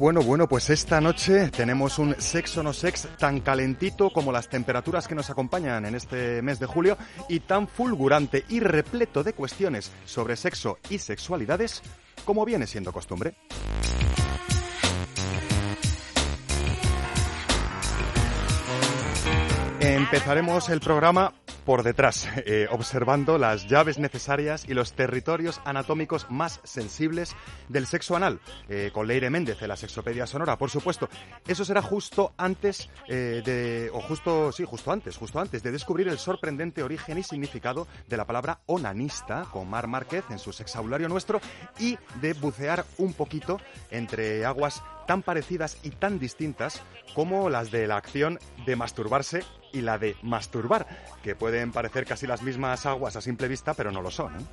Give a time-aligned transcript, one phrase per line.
[0.00, 5.06] Bueno, bueno, pues esta noche tenemos un sexo no sex tan calentito como las temperaturas
[5.06, 6.96] que nos acompañan en este mes de julio
[7.28, 11.82] y tan fulgurante y repleto de cuestiones sobre sexo y sexualidades
[12.24, 13.34] como viene siendo costumbre.
[19.80, 21.34] Empezaremos el programa
[21.70, 27.36] por detrás, eh, observando las llaves necesarias y los territorios anatómicos más sensibles
[27.68, 31.08] del sexo anal, eh, con Leire Méndez de la Sexopedia Sonora, por supuesto.
[31.46, 36.08] Eso será justo antes eh, de, o justo, sí, justo antes, justo antes de descubrir
[36.08, 41.08] el sorprendente origen y significado de la palabra onanista con Mar Márquez en su sexaulario
[41.08, 41.40] nuestro
[41.78, 43.60] y de bucear un poquito
[43.92, 46.82] entre aguas tan parecidas y tan distintas
[47.14, 50.86] como las de la acción de masturbarse y la de masturbar,
[51.22, 54.36] que pueden parecer casi las mismas aguas a simple vista, pero no lo son.
[54.36, 54.44] ¿eh?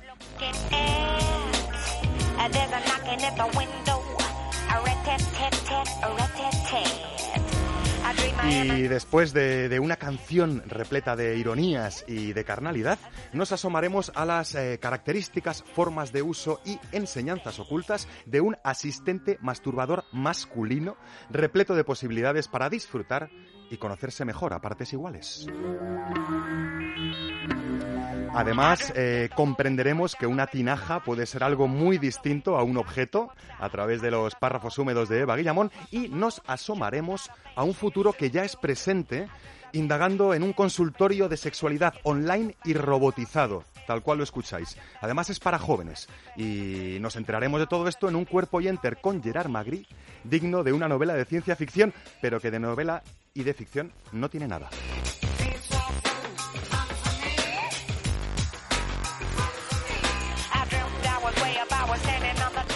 [8.50, 12.98] Y después de, de una canción repleta de ironías y de carnalidad,
[13.32, 19.38] nos asomaremos a las eh, características, formas de uso y enseñanzas ocultas de un asistente
[19.40, 20.96] masturbador masculino
[21.30, 23.30] repleto de posibilidades para disfrutar
[23.70, 25.46] y conocerse mejor a partes iguales.
[28.34, 33.68] Además, eh, comprenderemos que una tinaja puede ser algo muy distinto a un objeto a
[33.70, 38.30] través de los párrafos húmedos de Eva Guillamón y nos asomaremos a un futuro que
[38.30, 39.28] ya es presente
[39.72, 44.76] indagando en un consultorio de sexualidad online y robotizado, tal cual lo escucháis.
[45.00, 48.98] Además es para jóvenes y nos enteraremos de todo esto en un cuerpo y enter
[48.98, 49.86] con Gerard Magri,
[50.24, 54.28] digno de una novela de ciencia ficción, pero que de novela y de ficción no
[54.28, 54.68] tiene nada.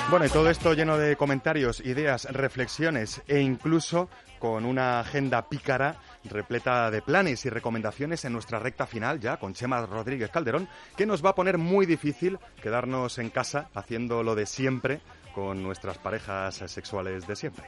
[0.09, 4.09] Bueno, y todo esto lleno de comentarios, ideas, reflexiones e incluso
[4.39, 9.55] con una agenda pícara repleta de planes y recomendaciones en nuestra recta final ya con
[9.55, 14.35] Chema Rodríguez Calderón, que nos va a poner muy difícil quedarnos en casa haciendo lo
[14.35, 15.01] de siempre
[15.35, 17.65] con nuestras parejas sexuales de siempre.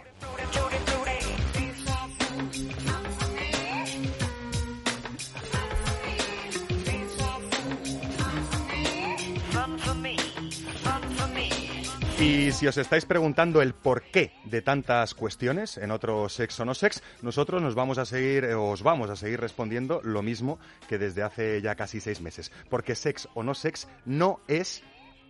[12.24, 17.02] Y si os estáis preguntando el porqué de tantas cuestiones en otro sexo no sex,
[17.20, 20.58] nosotros nos vamos a seguir, eh, os vamos a seguir respondiendo lo mismo
[20.88, 22.50] que desde hace ya casi seis meses.
[22.70, 24.82] Porque sex o no sex no es,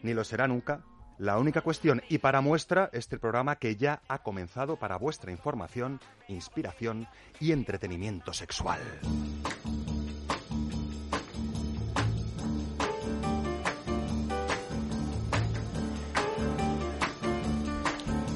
[0.05, 0.85] ni lo será nunca,
[1.19, 2.01] la única cuestión.
[2.09, 7.09] Y para muestra, este programa que ya ha comenzado para vuestra información, inspiración
[7.41, 8.79] y entretenimiento sexual.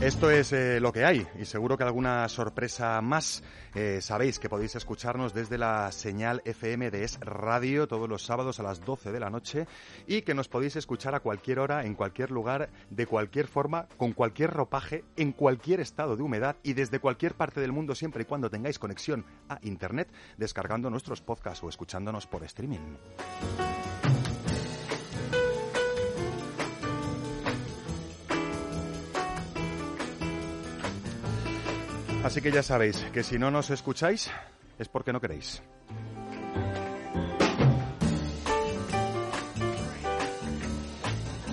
[0.09, 3.43] Esto es eh, lo que hay y seguro que alguna sorpresa más.
[3.75, 8.59] Eh, sabéis que podéis escucharnos desde la señal FM de Es Radio todos los sábados
[8.59, 9.67] a las 12 de la noche
[10.07, 14.15] y que nos podéis escuchar a cualquier hora, en cualquier lugar, de cualquier forma, con
[14.15, 18.25] cualquier ropaje, en cualquier estado de humedad y desde cualquier parte del mundo siempre y
[18.25, 20.09] cuando tengáis conexión a Internet
[20.39, 22.97] descargando nuestros podcasts o escuchándonos por streaming.
[32.25, 34.31] Así que ya sabéis que si no nos escucháis
[34.79, 35.63] es porque no queréis.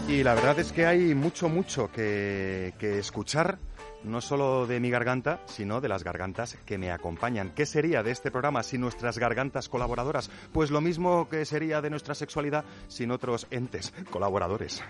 [0.07, 3.57] Y la verdad es que hay mucho, mucho que, escuchar,
[4.03, 7.51] no solo de mi garganta, sino de las gargantas que me acompañan.
[7.55, 10.29] ¿Qué sería de este programa sin nuestras gargantas colaboradoras?
[10.53, 14.83] Pues lo mismo que sería de nuestra sexualidad sin otros entes colaboradores.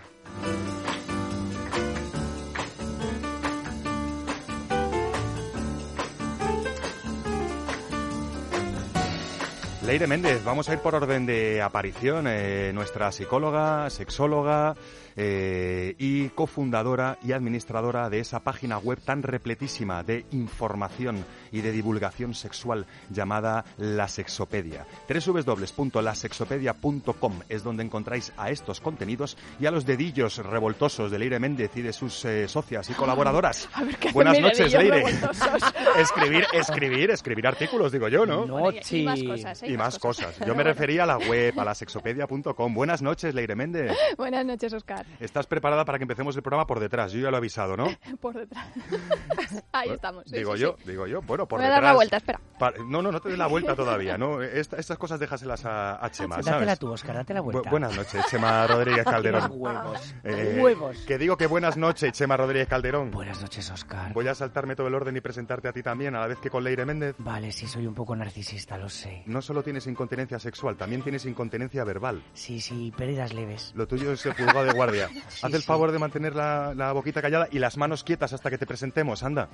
[9.86, 12.26] Leire Méndez, vamos a ir por orden de aparición.
[12.28, 14.76] Eh, nuestra psicóloga, sexóloga
[15.16, 21.72] eh, y cofundadora y administradora de esa página web tan repletísima de información y de
[21.72, 24.88] divulgación sexual llamada La Sexopedia.
[25.08, 31.72] www.lasexopedia.com es donde encontráis a estos contenidos y a los dedillos revoltosos de Leire Méndez
[31.76, 33.70] y de sus eh, socias y colaboradoras.
[33.74, 35.04] A ver, ¿qué Buenas noches, Leire.
[35.98, 38.46] escribir, escribir, escribir artículos, digo yo, ¿no?
[38.92, 39.72] Y más cosas, ¿eh?
[39.72, 40.40] Y más cosas.
[40.46, 42.74] Yo me refería a la web, a la sexopedia.com.
[42.74, 43.92] Buenas noches, Leire Méndez.
[44.18, 45.05] Buenas noches, Oscar.
[45.20, 47.12] Estás preparada para que empecemos el programa por detrás.
[47.14, 47.88] Yo ya lo he avisado, ¿no?
[48.22, 48.68] Por detrás.
[49.72, 50.24] Ahí estamos.
[50.26, 50.90] sí, digo sí, yo, sí.
[50.92, 51.22] digo yo.
[51.22, 51.84] Bueno, por Voy a detrás.
[51.84, 52.40] dar la vuelta, espera.
[52.88, 54.42] No, no, no te des la vuelta todavía, ¿no?
[54.42, 56.80] Esta- estas cosas déjaselas a, a Chema, Dátela ¿sabes?
[56.80, 57.70] tú, Oscar, date la Bu- vuelta.
[57.70, 59.52] buenas noches, Chema Rodríguez Calderón.
[59.54, 60.16] huevos.
[60.24, 60.98] Eh, Huevos.
[61.08, 63.12] Que digo que buenas noches, Chema Rodríguez Calderón.
[63.12, 64.14] Buenas noches, Oscar.
[64.14, 66.50] Voy a saltarme todo el orden y presentarte a ti también, a la vez que
[66.50, 67.16] con Leire Méndez.
[67.20, 69.24] Vale, sí, soy un poco narcisista, lo sé.
[69.26, 72.24] No solo tienes incontinencia sexual, también tienes incontinencia verbal.
[72.34, 73.72] Sí, sí, pérdidas leves.
[73.76, 74.95] Lo tuyo es el juzgado de guardia.
[75.30, 78.50] Sí, Haz el favor de mantener la, la boquita callada y las manos quietas hasta
[78.50, 79.50] que te presentemos, anda.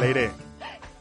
[0.00, 0.30] Leire,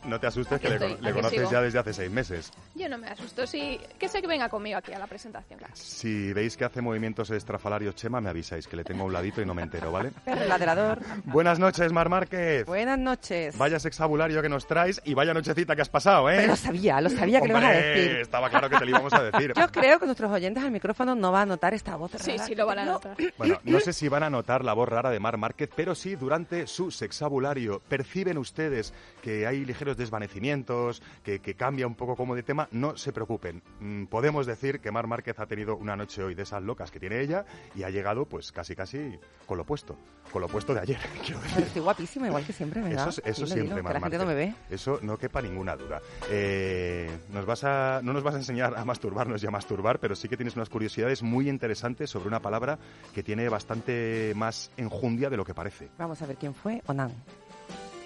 [0.10, 1.52] no te asustes, que le, estoy, le aquí conoces sigo.
[1.52, 2.52] ya desde hace seis meses.
[2.76, 3.46] Yo no me asusto.
[3.48, 5.60] Sí, que sé que venga conmigo aquí a la presentación.
[5.60, 5.74] claro.
[5.76, 9.42] Si veis que hace movimientos estrafalarios Chema, me avisáis, que le tengo a un ladito
[9.42, 10.12] y no me entero, ¿vale?
[10.26, 11.00] Perro ladrador.
[11.26, 12.66] Buenas noches, Mar Márquez.
[12.66, 13.58] Buenas noches.
[13.58, 16.36] Vaya sexabulario que nos traes y vaya nochecita que has pasado, ¿eh?
[16.38, 18.12] Pero lo sabía, lo sabía que le ibas a decir.
[18.18, 19.54] Estaba claro que te lo íbamos a decir.
[19.58, 22.44] Yo creo que nuestros oyentes al micrófono no van a notar esta voz Sí, rara
[22.44, 23.16] sí, que lo van a notar.
[23.38, 26.16] Bueno, no sé si van a notar la voz rara de Mar Márquez, pero sí
[26.16, 27.82] durante su sexabulario.
[27.88, 32.68] ¿Perciben ustedes que hay ligeros desvanecimientos, que, que cambia un poco como de tema?
[32.72, 33.62] No se preocupen.
[33.80, 37.00] Mm, podemos decir que Mar Márquez ha tenido una noche hoy de esas locas que
[37.00, 39.96] tiene ella y ha llegado pues casi casi con lo opuesto,
[40.32, 41.54] con lo opuesto de ayer, quiero decir.
[41.56, 43.10] Pero estoy guapísima, igual que siempre, ¿verdad?
[43.10, 44.56] Eso, eso siempre, dilo, que Mar la gente no me ve.
[44.70, 46.02] Eso no quepa ninguna duda.
[46.30, 50.16] Eh, nos vas a, no nos vas a enseñar a masturbarnos y a masturbar, pero
[50.16, 52.80] sí que tienes unas curiosidades muy interesantes sobre una palabra
[53.14, 55.90] que tiene bastante más enjundia de lo que parece.
[55.98, 56.82] Vamos a ver quién fue.
[56.88, 57.12] Onan.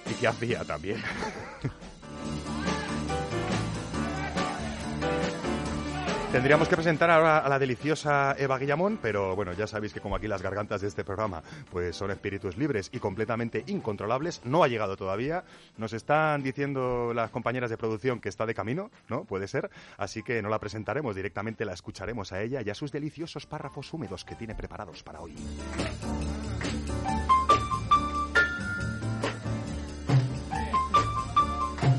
[0.10, 1.02] Y que hacía también.
[6.34, 10.16] Tendríamos que presentar ahora a la deliciosa Eva Guillamón, pero bueno, ya sabéis que como
[10.16, 14.68] aquí las gargantas de este programa pues son espíritus libres y completamente incontrolables, no ha
[14.68, 15.44] llegado todavía.
[15.78, 19.26] Nos están diciendo las compañeras de producción que está de camino, ¿no?
[19.26, 19.70] Puede ser.
[19.96, 23.94] Así que no la presentaremos, directamente la escucharemos a ella y a sus deliciosos párrafos
[23.94, 25.36] húmedos que tiene preparados para hoy.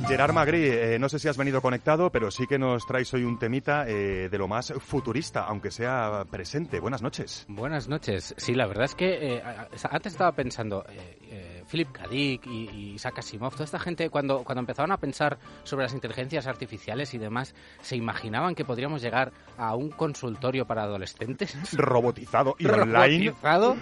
[0.07, 3.25] Gerard Magri, eh, no sé si has venido conectado, pero sí que nos traes hoy
[3.25, 6.79] un temita eh, de lo más futurista, aunque sea presente.
[6.79, 7.45] Buenas noches.
[7.49, 8.35] Buenas noches.
[8.37, 9.43] Sí, la verdad es que eh,
[9.91, 12.07] antes estaba pensando, eh, eh, Philip K.
[12.09, 15.95] Dick y, y Isaac Asimov, toda esta gente cuando, cuando empezaron a pensar sobre las
[15.95, 22.55] inteligencias artificiales y demás, se imaginaban que podríamos llegar a un consultorio para adolescentes Robotizado
[22.59, 23.31] y online.
[23.31, 23.77] robotizado.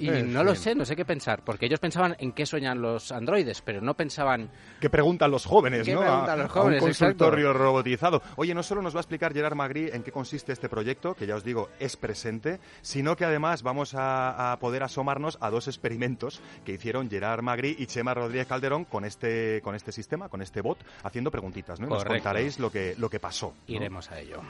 [0.00, 3.12] Y no lo sé, no sé qué pensar, porque ellos pensaban en qué sueñan los
[3.12, 4.50] androides, pero no pensaban
[4.80, 6.00] ¿Qué preguntan los jóvenes, ¿Qué no?
[6.00, 8.22] preguntan A- los jóvenes, A un consultorio robotizado.
[8.36, 11.26] Oye, no solo nos va a explicar Gerard Magri en qué consiste este proyecto, que
[11.26, 15.68] ya os digo, es presente, sino que además vamos a, a poder asomarnos a dos
[15.68, 20.40] experimentos que hicieron Gerard Magri y Chema Rodríguez Calderón con este, con este sistema, con
[20.42, 21.86] este bot, haciendo preguntitas, ¿no?
[21.86, 23.54] Y Nos contaréis lo que, lo que pasó.
[23.68, 23.74] ¿no?
[23.74, 24.40] iremos a ello.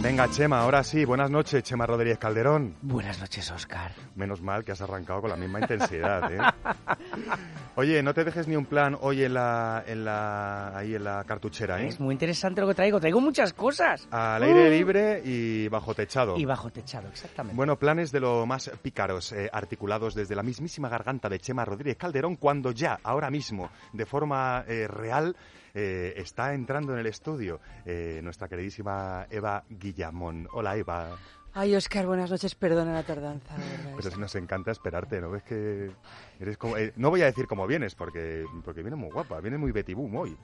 [0.00, 2.76] Venga, Chema, ahora sí, buenas noches, Chema Rodríguez Calderón.
[2.82, 3.90] Buenas noches, Oscar.
[4.14, 6.38] Menos mal que has arrancado con la misma intensidad, ¿eh?
[7.74, 11.24] Oye, no te dejes ni un plan hoy en la, en la, ahí en la
[11.24, 11.88] cartuchera, ¿eh?
[11.88, 13.00] Es muy interesante lo que traigo.
[13.00, 14.06] Traigo muchas cosas.
[14.12, 16.36] Al aire libre y bajo techado.
[16.36, 17.56] Y bajo techado, exactamente.
[17.56, 21.96] Bueno, planes de lo más pícaros, eh, articulados desde la mismísima garganta de Chema Rodríguez
[21.96, 25.34] Calderón, cuando ya, ahora mismo, de forma eh, real,
[25.74, 30.48] eh, está entrando en el estudio eh, nuestra queridísima Eva Guillamón.
[30.52, 31.16] Hola, Eva.
[31.54, 32.54] Ay, Oscar, buenas noches.
[32.54, 33.56] Perdona la tardanza.
[33.56, 33.92] verdad.
[33.96, 35.90] Pero si nos encanta esperarte, ¿no ves que
[36.38, 36.76] eres como...
[36.76, 39.94] eh, no voy a decir como vienes, porque, porque viene muy guapa, viene muy Betty
[39.94, 40.36] Boom hoy.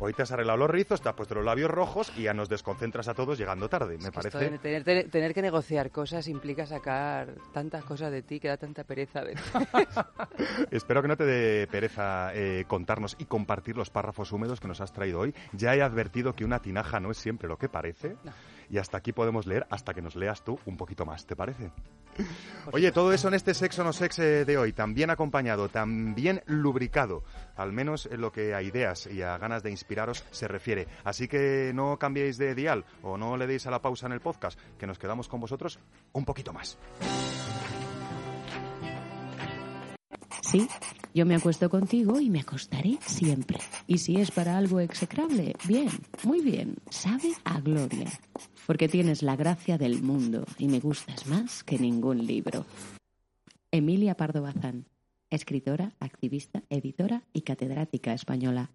[0.00, 2.48] Hoy te has arreglado los rizos, te has puesto los labios rojos y ya nos
[2.48, 4.44] desconcentras a todos llegando tarde, me Es que parece.
[4.46, 8.56] esto tener, tener- tener que negociar cosas implica sacar tantas cosas de ti que da
[8.56, 9.22] tanta pereza.
[9.22, 9.34] De...
[10.70, 14.80] Espero que no te dé pereza eh, contarnos y compartir los párrafos húmedos que nos
[14.80, 15.34] has traído hoy.
[15.52, 18.16] Ya he advertido que una tinaja no es siempre lo que parece.
[18.22, 18.32] No.
[18.70, 21.70] Y hasta aquí podemos leer hasta que nos leas tú un poquito más, ¿te parece?
[22.72, 27.22] Oye, todo eso en este sexo no sex de hoy, también acompañado, también lubricado,
[27.58, 30.88] al menos en lo que a ideas y a ganas de inspiraros se refiere.
[31.04, 34.20] Así que no cambiéis de dial o no le deis a la pausa en el
[34.20, 35.78] podcast, que nos quedamos con vosotros
[36.12, 36.78] un poquito más.
[40.42, 40.66] Sí,
[41.12, 43.58] yo me acuesto contigo y me acostaré siempre.
[43.86, 45.90] Y si es para algo execrable, bien,
[46.22, 48.08] muy bien, sabe a gloria.
[48.66, 52.64] Porque tienes la gracia del mundo y me gustas más que ningún libro.
[53.70, 54.86] Emilia Pardo Bazán,
[55.30, 58.70] escritora, activista, editora y catedrática española.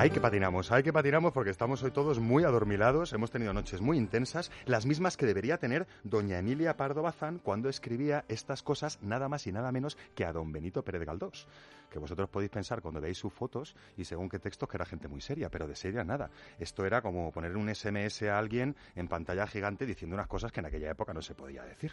[0.00, 3.82] Ay, que patinamos, ay, que patinamos porque estamos hoy todos muy adormilados, hemos tenido noches
[3.82, 8.98] muy intensas, las mismas que debería tener doña Emilia Pardo Bazán cuando escribía estas cosas
[9.02, 11.46] nada más y nada menos que a don Benito Pérez Galdós.
[11.90, 15.08] Que vosotros podéis pensar cuando veis sus fotos y según qué textos que era gente
[15.08, 16.30] muy seria, pero de seria nada.
[16.58, 20.60] Esto era como poner un SMS a alguien en pantalla gigante diciendo unas cosas que
[20.60, 21.92] en aquella época no se podía decir.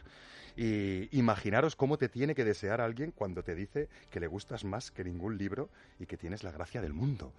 [0.55, 4.91] Y imaginaros cómo te tiene que desear alguien cuando te dice que le gustas más
[4.91, 7.33] que ningún libro y que tienes la gracia del mundo.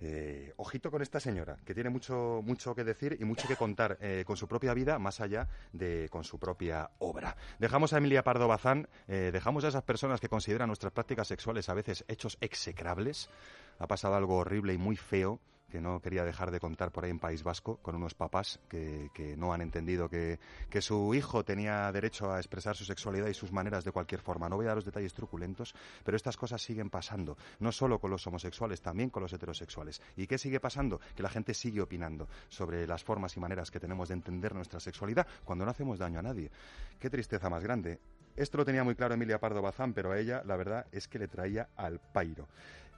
[0.00, 3.98] Eh, ojito con esta señora, que tiene mucho, mucho que decir y mucho que contar
[4.00, 7.36] eh, con su propia vida, más allá de con su propia obra.
[7.58, 11.68] Dejamos a Emilia Pardo Bazán, eh, dejamos a esas personas que consideran nuestras prácticas sexuales
[11.68, 13.30] a veces hechos execrables.
[13.78, 15.40] Ha pasado algo horrible y muy feo
[15.74, 19.10] que no quería dejar de contar por ahí en País Vasco, con unos papás que,
[19.12, 20.38] que no han entendido que,
[20.70, 24.48] que, su hijo tenía derecho a expresar su sexualidad y sus maneras de cualquier forma.
[24.48, 28.12] No voy a dar los detalles truculentos, pero estas cosas siguen pasando, no solo con
[28.12, 30.00] los homosexuales, también con los heterosexuales.
[30.16, 31.00] ¿Y qué sigue pasando?
[31.16, 34.78] Que la gente sigue opinando sobre las formas y maneras que tenemos de entender nuestra
[34.78, 36.52] sexualidad cuando no hacemos daño a nadie.
[37.00, 37.98] Qué tristeza más grande.
[38.36, 41.18] Esto lo tenía muy claro Emilia Pardo Bazán, pero a ella la verdad es que
[41.18, 42.46] le traía al pairo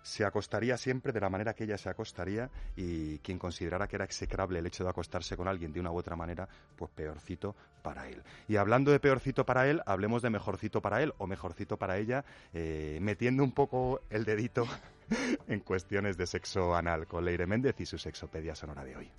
[0.07, 4.05] se acostaría siempre de la manera que ella se acostaría y quien considerara que era
[4.05, 8.09] execrable el hecho de acostarse con alguien de una u otra manera, pues peorcito para
[8.09, 8.23] él.
[8.47, 12.25] Y hablando de peorcito para él, hablemos de mejorcito para él o mejorcito para ella,
[12.55, 14.69] eh, metiendo un poco el dedito
[15.49, 19.11] en cuestiones de sexo anal con Leire Méndez y su sexopedia sonora de hoy.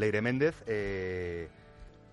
[0.00, 1.48] Leire Méndez, eh,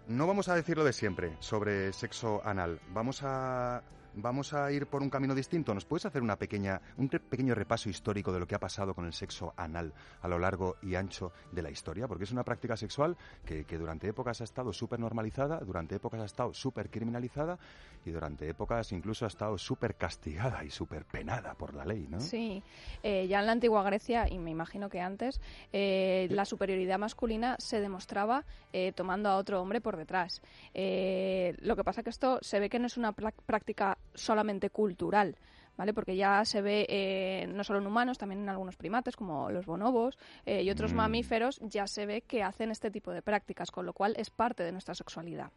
[0.07, 2.79] no vamos a decir lo de siempre sobre sexo anal.
[2.93, 3.81] Vamos a
[4.17, 5.73] vamos a ir por un camino distinto.
[5.73, 9.05] ¿Nos puedes hacer una pequeña, un pequeño repaso histórico de lo que ha pasado con
[9.05, 12.07] el sexo anal a lo largo y ancho de la historia?
[12.07, 16.21] Porque es una práctica sexual que, que durante épocas ha estado súper normalizada, durante épocas
[16.21, 17.57] ha estado súper criminalizada
[18.05, 22.19] y durante épocas incluso ha estado súper castigada y súper penada por la ley, ¿no?
[22.19, 22.63] Sí,
[23.03, 25.41] eh, ya en la antigua Grecia, y me imagino que antes,
[25.73, 30.41] eh, la superioridad masculina se demostraba eh, tomando a otro hombre por detrás.
[30.73, 35.37] Eh, lo que pasa que esto se ve que no es una práctica solamente cultural.
[35.77, 35.93] ¿Vale?
[35.93, 39.67] Porque ya se ve eh, no solo en humanos, también en algunos primates como los
[39.67, 40.95] bonobos eh, y otros Mm.
[40.95, 44.63] mamíferos, ya se ve que hacen este tipo de prácticas, con lo cual es parte
[44.63, 45.51] de nuestra sexualidad.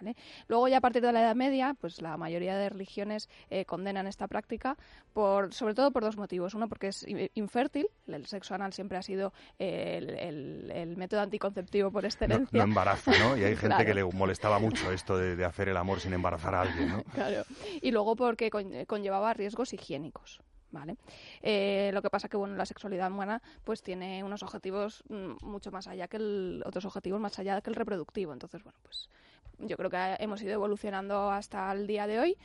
[0.00, 0.16] ¿Vale?
[0.46, 4.06] Luego ya a partir de la Edad Media, pues la mayoría de religiones eh, condenan
[4.06, 4.76] esta práctica
[5.12, 6.54] por, sobre todo por dos motivos.
[6.54, 11.20] Uno porque es infértil, el sexo anal siempre ha sido eh, el, el- el método
[11.20, 12.48] anticonceptivo por No, excelencia.
[12.58, 13.36] no embaraza, ¿no?
[13.36, 13.84] Y hay gente Claro.
[13.84, 17.02] que le molestaba mucho esto de, de hacer el amor sin embarazar a alguien, ¿no?
[17.14, 17.42] Claro.
[17.82, 20.40] Y luego porque eh, conllevaba riesgos higiénicos.
[20.70, 20.98] ¿Vale?
[21.40, 25.70] Eh, lo que pasa que bueno, la sexualidad humana pues tiene unos objetivos mm, mucho
[25.70, 28.34] más allá que el, otros objetivos más allá que el reproductivo.
[28.34, 29.08] Entonces, bueno, pues
[29.58, 32.36] yo creo que hemos ido evolucionando hasta el día de hoy,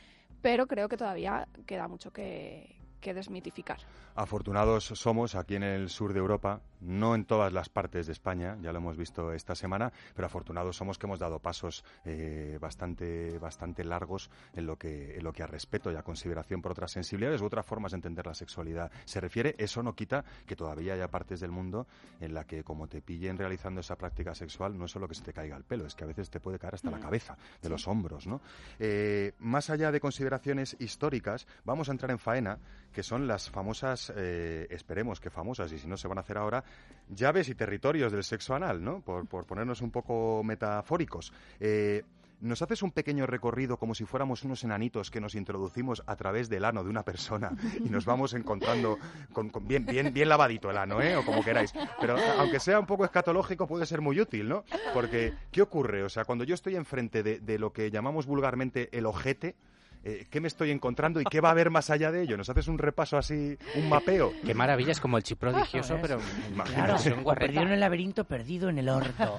[0.42, 3.78] pero creo que todavía queda mucho que, que desmitificar.
[4.16, 8.56] Afortunados somos aquí en el sur de Europa, no en todas las partes de España,
[8.62, 13.38] ya lo hemos visto esta semana, pero afortunados somos que hemos dado pasos eh, bastante,
[13.38, 16.92] bastante largos en lo, que, en lo que a respeto y a consideración por otras
[16.92, 19.54] sensibilidades u otras formas de entender la sexualidad se refiere.
[19.58, 21.86] Eso no quita que todavía haya partes del mundo
[22.20, 25.22] en la que como te pillen realizando esa práctica sexual, no es solo que se
[25.24, 27.02] te caiga el pelo, es que a veces te puede caer hasta la Mm.
[27.02, 27.68] cabeza, de Sí.
[27.68, 28.40] los hombros, ¿no?
[28.78, 32.58] Eh, más allá de consideraciones históricas, vamos a entrar en faena,
[32.94, 36.38] que son las famosas, eh, esperemos que famosas, y si no se van a hacer
[36.38, 36.64] ahora,
[37.10, 39.00] llaves y territorios del sexo anal, ¿no?
[39.00, 41.32] Por, por ponernos un poco metafóricos.
[41.60, 42.02] Eh,
[42.40, 46.50] ¿Nos haces un pequeño recorrido como si fuéramos unos enanitos que nos introducimos a través
[46.50, 48.98] del ano de una persona y nos vamos encontrando
[49.32, 51.16] con, con bien, bien, bien lavadito el ano, ¿eh?
[51.16, 51.72] O como queráis.
[52.00, 54.64] Pero aunque sea un poco escatológico, puede ser muy útil, ¿no?
[54.92, 56.02] Porque, ¿qué ocurre?
[56.02, 59.54] O sea, cuando yo estoy enfrente de, de lo que llamamos vulgarmente el ojete,
[60.04, 62.36] eh, qué me estoy encontrando y qué va a haber más allá de ello.
[62.36, 64.32] ¿Nos haces un repaso así, un mapeo?
[64.44, 66.18] Qué maravilla, es como el chip prodigioso, pero
[66.74, 66.96] Claro,
[67.38, 69.38] en el laberinto, perdido en el orto.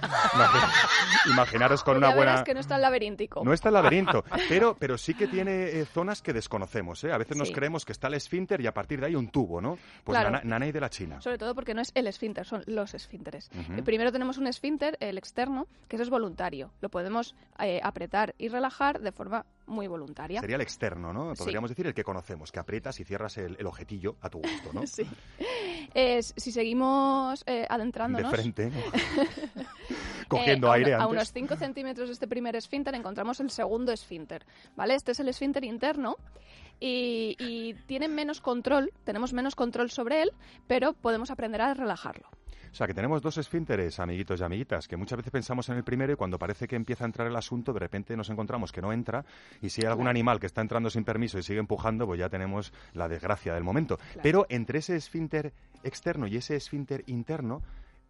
[1.30, 2.44] Imaginaros con una buena...
[2.44, 3.44] que no está el laberíntico.
[3.44, 7.04] No está el laberinto, pero, pero sí que tiene eh, zonas que desconocemos.
[7.04, 7.12] ¿eh?
[7.12, 9.62] A veces nos creemos que está el esfínter y a partir de ahí un tubo,
[9.62, 9.78] ¿no?
[10.04, 10.32] Pues Claro.
[10.32, 11.22] nana- nanay de la China.
[11.22, 13.50] Sobre todo porque no es el esfínter, son los esfínteres.
[13.76, 16.72] Eh, Primero tenemos un esfínter, el externo, que eso es voluntario.
[16.82, 20.42] Lo podemos eh, apretar y relajar de forma muy voluntaria.
[20.42, 21.36] Sería el externo, ¿no?
[21.36, 21.40] Sí.
[21.44, 24.74] Podríamos decir el que conocemos, que aprietas y cierras el, el ojetillo a tu gusto,
[24.74, 24.82] ¿no?
[24.88, 25.08] Sí.
[25.94, 28.32] Eh, si seguimos eh, De adentrándonos...
[28.32, 28.78] frente, ¿no?
[29.62, 29.66] eh,
[30.28, 31.12] Cogiendo a aire A antes.
[31.12, 34.46] unos 5 centímetros de este primer esfínter encontramos el segundo esfínter,
[34.76, 34.96] ¿vale?
[34.96, 36.18] Este es el esfínter interno
[36.80, 40.32] y, y tiene menos control, tenemos menos control sobre él,
[40.68, 42.28] pero podemos aprender a relajarlo.
[42.76, 45.86] O sea, que tenemos dos esfínteres, amiguitos y amiguitas, que muchas veces pensamos en el
[45.86, 48.82] primero y cuando parece que empieza a entrar el asunto, de repente nos encontramos que
[48.82, 49.24] no entra
[49.62, 52.28] y si hay algún animal que está entrando sin permiso y sigue empujando, pues ya
[52.28, 53.98] tenemos la desgracia del momento.
[54.22, 55.54] Pero entre ese esfínter
[55.84, 57.62] externo y ese esfínter interno,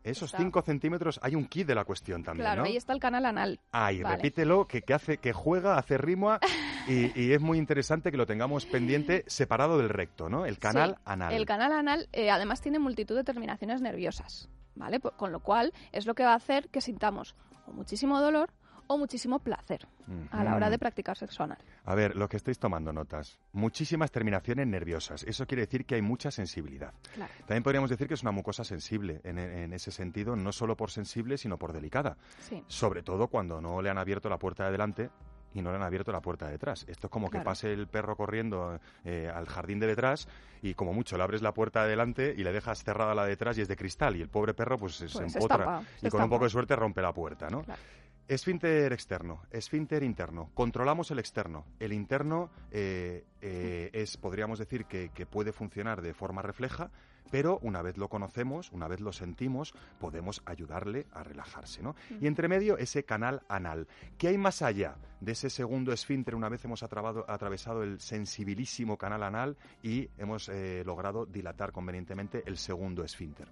[0.05, 0.37] esos Está.
[0.37, 2.67] 5 centímetros, hay un kit de la cuestión también, Claro, ¿no?
[2.67, 3.59] ahí está el canal anal.
[3.71, 4.03] Vale.
[4.03, 6.39] repítelo, que, que hace, que juega, hace rima
[6.87, 10.45] y, y es muy interesante que lo tengamos pendiente separado del recto, ¿no?
[10.45, 11.33] El canal Sí, anal.
[11.33, 14.99] El canal anal eh, además tiene multitud de terminaciones nerviosas, ¿vale?
[14.99, 17.35] Con lo cual es lo que va a hacer que sintamos
[17.67, 18.51] o muchísimo dolor
[18.87, 19.87] o muchísimo placer
[20.31, 20.71] a la hora Ujú.
[20.71, 21.57] de practicar sexo anal.
[21.85, 23.39] A ver, lo que estáis tomando notas.
[23.53, 25.23] Muchísimas terminaciones nerviosas.
[25.23, 26.93] Eso quiere decir que hay mucha sensibilidad.
[27.13, 27.31] Claro.
[27.39, 30.91] También podríamos decir que es una mucosa sensible en, en ese sentido, no solo por
[30.91, 32.17] sensible, sino por delicada.
[32.39, 32.63] Sí.
[32.67, 35.09] Sobre todo cuando no le han abierto la puerta de delante
[35.53, 36.85] y no le han abierto la puerta de detrás.
[36.89, 40.27] Esto es como que pase el perro corriendo eh, al jardín de detrás
[40.61, 43.29] y como mucho le abres la puerta de delante y le dejas cerrada la de
[43.29, 45.57] detrás y es de cristal y el pobre perro pues, se- se Pues se empotra
[45.63, 47.63] estampa, se y con un poco de suerte rompe la puerta, ¿no?
[47.63, 47.81] Claro.
[48.27, 50.49] Esfínter externo, esfínter interno.
[50.55, 51.65] Controlamos el externo.
[51.79, 56.89] El interno eh, eh, es, podríamos decir, que, que puede funcionar de forma refleja,
[57.31, 61.95] pero una vez lo conocemos, una vez lo sentimos, podemos ayudarle a relajarse, ¿no?
[62.21, 63.87] Y entre medio, ese canal anal.
[64.17, 68.97] ¿Qué hay más allá de ese segundo esfínter una vez hemos atrabado- atravesado el sensibilísimo
[68.97, 73.47] canal anal y hemos eh, logrado dilatar convenientemente el segundo esfínter?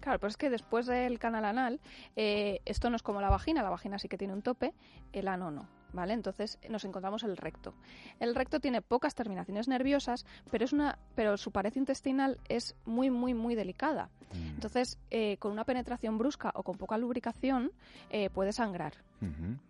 [0.00, 1.80] Claro, pues es que después del canal anal,
[2.16, 4.72] eh, esto no es como la vagina, la vagina sí que tiene un tope,
[5.12, 6.14] el ano no, ¿vale?
[6.14, 7.74] Entonces nos encontramos el recto.
[8.18, 13.10] El recto tiene pocas terminaciones nerviosas, pero, es una, pero su pared intestinal es muy,
[13.10, 14.10] muy, muy delicada.
[14.32, 17.72] Entonces, eh, con una penetración brusca o con poca lubricación,
[18.10, 18.94] eh, puede sangrar,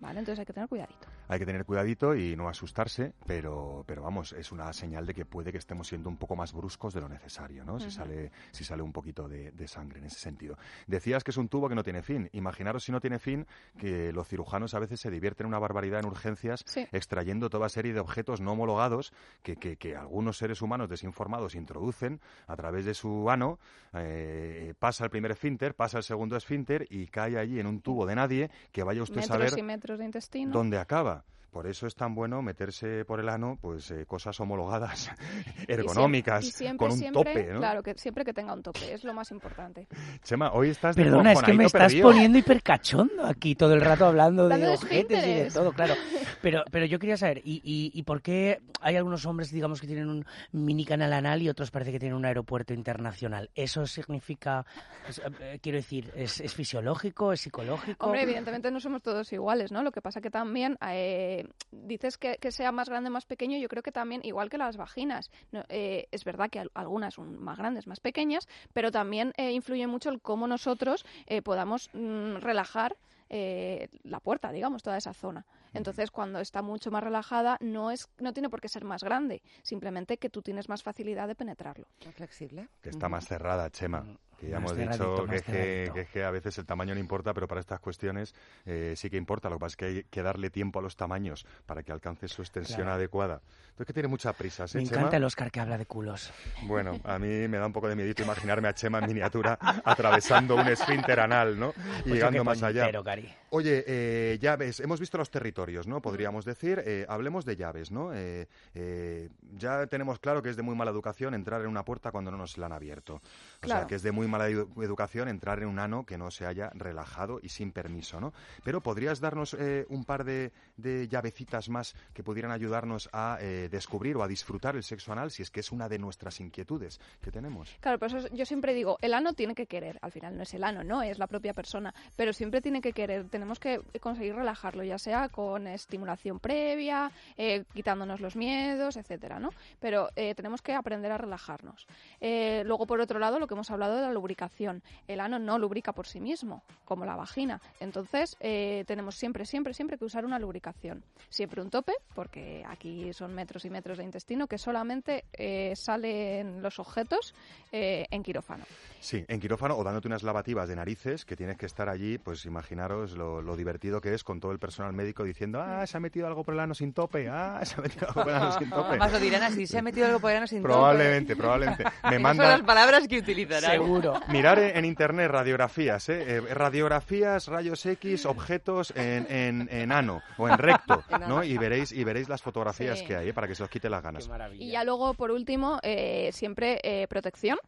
[0.00, 0.20] ¿vale?
[0.20, 1.08] Entonces hay que tener cuidadito.
[1.28, 5.24] Hay que tener cuidadito y no asustarse, pero, pero vamos, es una señal de que
[5.24, 7.78] puede que estemos siendo un poco más bruscos de lo necesario, ¿no?
[7.78, 10.56] Si sale, si sale un poquito de, de sangre en ese sentido.
[10.86, 12.28] Decías que es un tubo que no tiene fin.
[12.32, 13.46] Imaginaros si no tiene fin
[13.78, 16.86] que los cirujanos a veces se divierten una barbaridad en urgencias Sí.
[16.92, 22.20] extrayendo toda serie de objetos no homologados que, que- que algunos seres humanos desinformados introducen
[22.48, 23.58] a través de su ano,
[23.94, 28.06] eh, pasa el primer esfínter, pasa el segundo esfínter y cae allí en un tubo
[28.06, 30.52] de nadie que vaya usted a saber metros de intestino.
[30.52, 31.24] dónde acaba.
[31.50, 35.10] Por eso es tan bueno meterse por el ano, pues eh, cosas homologadas,
[35.68, 37.58] ergonómicas, Y siempre, con un siempre, tope, ¿no?
[37.58, 39.86] Claro, que siempre que tenga un tope, es lo más importante.
[40.22, 42.08] Chema, hoy estás de Perdona, es que me estás perdido.
[42.08, 45.94] poniendo hipercachondo aquí todo el rato hablando de ojetes y de todo, claro.
[46.42, 49.86] Pero, pero yo quería saber, ¿y, y, y por qué hay algunos hombres, digamos, que
[49.86, 53.50] tienen un mini canal anal y otros parece que tienen un aeropuerto internacional?
[53.54, 54.64] ¿Eso significa,
[55.06, 58.06] es- eh, quiero decir, ¿es, es fisiológico, es psicológico?
[58.06, 59.82] Hombre, evidentemente no somos todos iguales, ¿no?
[59.82, 61.39] Lo que pasa que también eh,
[61.70, 64.76] dices que, que sea más grande, más pequeño, yo creo que también, igual que las
[64.76, 69.32] vaginas, no, eh, es verdad que al- algunas son más grandes, más pequeñas, pero también
[69.36, 72.96] eh, influye mucho el cómo nosotros eh, podamos mm, relajar
[73.32, 75.46] eh, la puerta, digamos, toda esa zona.
[75.72, 79.40] Entonces, cuando está mucho más relajada, no es no tiene por qué ser más grande,
[79.62, 81.86] simplemente que tú tienes más facilidad de penetrarlo.
[82.04, 82.68] ¿Más flexible?
[82.82, 84.04] Que está más cerrada, Chema.
[84.40, 85.94] Que ya hemos dicho que más es que, cerradito.
[85.94, 89.10] que es que a veces el tamaño no importa, pero para estas cuestiones eh, sí
[89.10, 89.50] que importa.
[89.50, 92.26] Lo que pasa es que hay que darle tiempo a los tamaños para que alcance
[92.28, 92.92] su extensión Claro.
[92.92, 93.40] adecuada.
[93.70, 95.00] Entonces, que tiene mucha prisa, ¿sí, Me Chema?
[95.00, 96.30] encanta el Oscar que habla de culos.
[96.62, 100.56] Bueno, a mí me da un poco de miedito imaginarme a Chema en miniatura atravesando
[100.56, 101.70] un esfínter anal, ¿no?
[102.00, 102.90] Y Pues llegando más allá.
[103.04, 103.32] Cari.
[103.50, 106.00] Oye, eh, llaves, hemos visto los territorios, ¿no?
[106.00, 108.12] Podríamos decir, eh, hablemos de llaves, ¿no?
[108.14, 112.10] Eh, eh, ya tenemos claro que es de muy mala educación entrar en una puerta
[112.12, 113.20] cuando no nos la han abierto.
[113.62, 113.88] O sea, Claro.
[113.88, 116.70] que es de muy mala edu- educación entrar en un ano que no se haya
[116.74, 118.32] relajado y sin permiso, ¿no?
[118.64, 123.68] Pero ¿podrías darnos eh, un par de, de llavecitas más que pudieran ayudarnos a eh,
[123.70, 127.00] descubrir o a disfrutar el sexo anal si es que es una de nuestras inquietudes
[127.20, 127.76] que tenemos?
[127.80, 129.98] Claro, por eso yo siempre digo, el ano tiene que querer.
[130.00, 131.92] Al final no es el ano, no, es la propia persona.
[132.16, 133.28] Pero siempre tiene que querer.
[133.28, 139.50] Tenemos que conseguir relajarlo, ya sea con estimulación previa, eh, quitándonos los miedos, etcétera, ¿no?
[139.80, 141.86] Pero eh, tenemos que aprender a relajarnos.
[142.22, 144.82] Eh, luego, por otro lado, lo que hemos hablado de la lubricación.
[145.08, 147.60] El ano no lubrica por sí mismo, como la vagina.
[147.80, 151.02] Entonces, eh, tenemos siempre, siempre, siempre que usar una lubricación.
[151.28, 156.62] Siempre un tope, porque aquí son metros y metros de intestino, que solamente eh, salen
[156.62, 157.34] los objetos
[157.72, 158.64] eh, en quirófano.
[159.00, 162.44] Sí, en quirófano o dándote unas lavativas de narices que tienes que estar allí, pues
[162.44, 166.00] imaginaros lo, lo divertido que es con todo el personal médico diciendo, ah, se ha
[166.00, 168.52] metido algo por el ano sin tope, ah, se ha metido algo por el ano
[168.52, 168.96] sin tope.
[168.96, 170.72] Más lo dirán así, se ha metido algo por el ano sin tope.
[170.72, 171.84] Probablemente, probablemente.
[172.04, 173.70] Me Esas son mandan, las palabras que utilizarán.
[173.72, 174.20] Seguro.
[174.28, 176.36] Mirar en, en internet radiografías, ¿eh?
[176.36, 181.42] Eh, radiografías, rayos X, objetos en, en, en ano o en recto, ¿no?
[181.44, 183.06] Y veréis, y veréis las fotografías Sí.
[183.06, 183.34] que hay, ¿eh?
[183.34, 184.28] para que se os quite las ganas.
[184.54, 187.58] Y ya luego, por último, eh, siempre eh, protección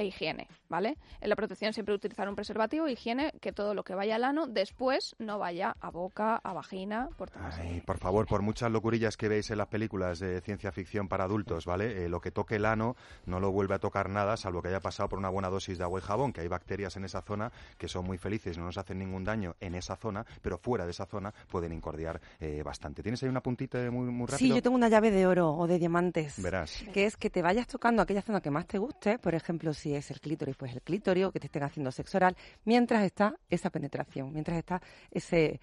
[0.00, 0.96] e higiene, ¿vale?
[1.20, 4.46] En la protección siempre utilizar un preservativo, higiene, que todo lo que vaya al ano
[4.46, 9.18] después no vaya a boca, a vagina, por temas Ay, por favor, por muchas locurillas
[9.18, 12.06] que veis en las películas de ciencia ficción para adultos, ¿vale?
[12.06, 14.80] Eh, lo que toque el ano no lo vuelve a tocar nada, salvo que haya
[14.80, 17.52] pasado por una buena dosis de agua y jabón, que hay bacterias en esa zona
[17.76, 20.92] que son muy felices, no nos hacen ningún daño en esa zona, pero fuera de
[20.92, 23.02] esa zona pueden incordiar eh, bastante.
[23.02, 24.38] ¿Tienes ahí un apuntito muy, muy rápido?
[24.38, 26.40] Sí, yo tengo una llave de oro o de diamantes.
[26.40, 26.82] Verás.
[26.94, 29.89] Que es que te vayas tocando aquella zona que más te guste, por ejemplo, si
[29.94, 33.36] es el clítoris, pues el clítoris, o que te estén haciendo sexo oral, mientras está
[33.48, 35.60] esa penetración, mientras está ese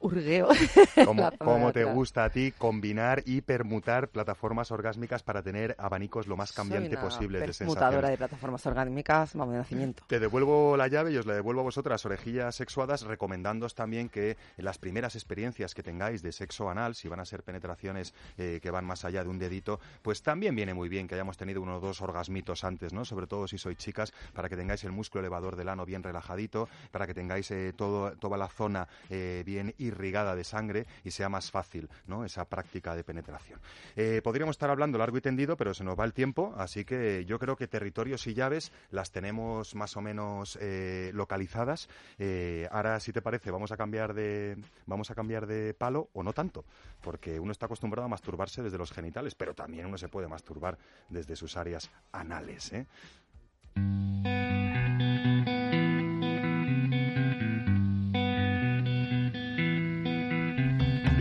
[0.00, 0.48] hurgueo.
[1.04, 6.36] ¿Cómo, cómo te gusta a ti combinar y permutar plataformas orgásmicas para tener abanicos lo
[6.36, 8.10] más cambiante Soy una posible de permutadora sensaciones?
[8.10, 10.04] de plataformas orgánicas, vamos, de nacimiento.
[10.06, 14.36] Te devuelvo la llave y os la devuelvo a vosotras, orejillas sexuadas, recomendándoos también que
[14.56, 18.60] en las primeras experiencias que tengáis de sexo anal, si van a ser penetraciones eh,
[18.62, 21.62] que van más allá de un dedito, pues también viene muy bien que hayamos tenido
[21.62, 23.04] uno o dos orgasmitos antes, ¿no?
[23.04, 26.68] Sobre todo si sois chicas, para que tengáis el músculo elevador del ano bien relajadito,
[26.90, 31.28] para que tengáis eh, todo, toda la zona eh, bien irrigada de sangre y sea
[31.28, 31.88] más fácil.
[32.24, 33.60] Esa práctica de penetración.
[33.94, 37.24] Eh, podríamos estar hablando largo y tendido, pero se nos va el tiempo, así que
[37.26, 41.88] yo creo que territorios y llaves las tenemos más o menos eh, localizadas.
[42.18, 46.22] Eh, ahora, si te parece, vamos a cambiar de vamos a cambiar de palo o
[46.22, 46.64] no tanto,
[47.00, 50.78] porque uno está acostumbrado a masturbarse desde los genitales, pero también uno se puede masturbar
[51.08, 52.72] desde sus áreas anales.
[52.72, 52.86] ¿eh?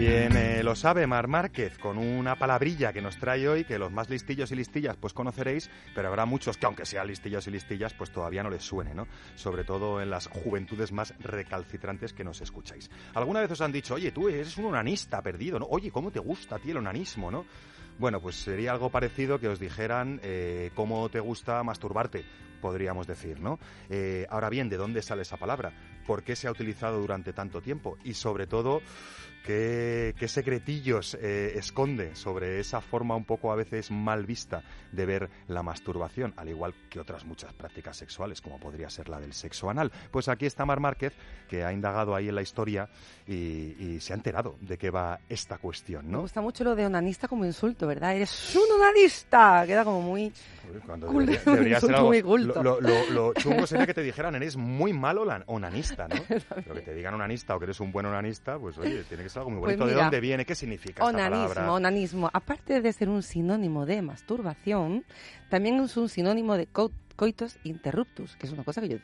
[0.08, 3.92] Bien, eh, lo sabe Mar Márquez con una palabrilla que nos trae hoy, que los
[3.92, 7.96] más listillos y listillas pues conoceréis, pero habrá muchos que aunque sean listillos y listillas
[7.96, 9.08] pues todavía no les suene, ¿no?
[9.34, 12.92] Sobre todo en las juventudes más recalcitrantes que nos escucháis.
[13.16, 15.66] Alguna vez os han dicho, oye, tú eres un onanista perdido, ¿no?
[15.72, 17.48] Oye, ¿cómo te gusta a ti el onanismo, no?
[17.98, 22.26] Bueno, pues sería algo parecido que os dijeran eh, cómo te gusta masturbarte,
[22.62, 23.58] podríamos decir, ¿no?
[23.90, 25.74] Eh, ahora bien, ¿de dónde sale esa palabra?
[26.06, 27.98] ¿Por qué se ha utilizado durante tanto tiempo?
[28.04, 28.82] Y sobre todo,
[29.44, 35.06] ¿qué, qué secretillos eh, esconde sobre esa forma un poco a veces mal vista de
[35.06, 39.34] ver la masturbación, al igual que otras muchas prácticas sexuales, como podría ser la del
[39.34, 39.92] sexo anal?
[40.12, 41.14] Pues aquí está Mar Márquez,
[41.50, 42.90] que ha indagado ahí en la historia
[43.28, 46.22] y, y se ha enterado de qué va esta cuestión, Me ¿no?
[46.22, 48.16] gusta mucho lo de onanista como insulto, ¿verdad?
[48.16, 49.64] Eres un onanista.
[49.68, 50.32] Queda como muy...
[50.74, 52.64] Uy, Cuando debería, ser insulto algo- muy culto.
[52.64, 55.44] Lo, lo- lo chungo sería que te dijeran, eres muy malo la-
[56.04, 56.24] onanista, ¿no?
[56.64, 59.30] Pero que te digan onanista o que eres un buen onanista, pues oye, tiene que
[59.30, 59.88] ser algo muy Pues bonito.
[59.96, 60.46] ¿De dónde viene?
[60.46, 61.72] ¿Qué significa esta Onanismo, palabra?
[61.74, 62.30] onanismo.
[62.34, 65.06] Aparte de ser un sinónimo de masturbación,
[65.50, 68.98] también es un sinónimo de co- coitus interruptus, que es una cosa que yo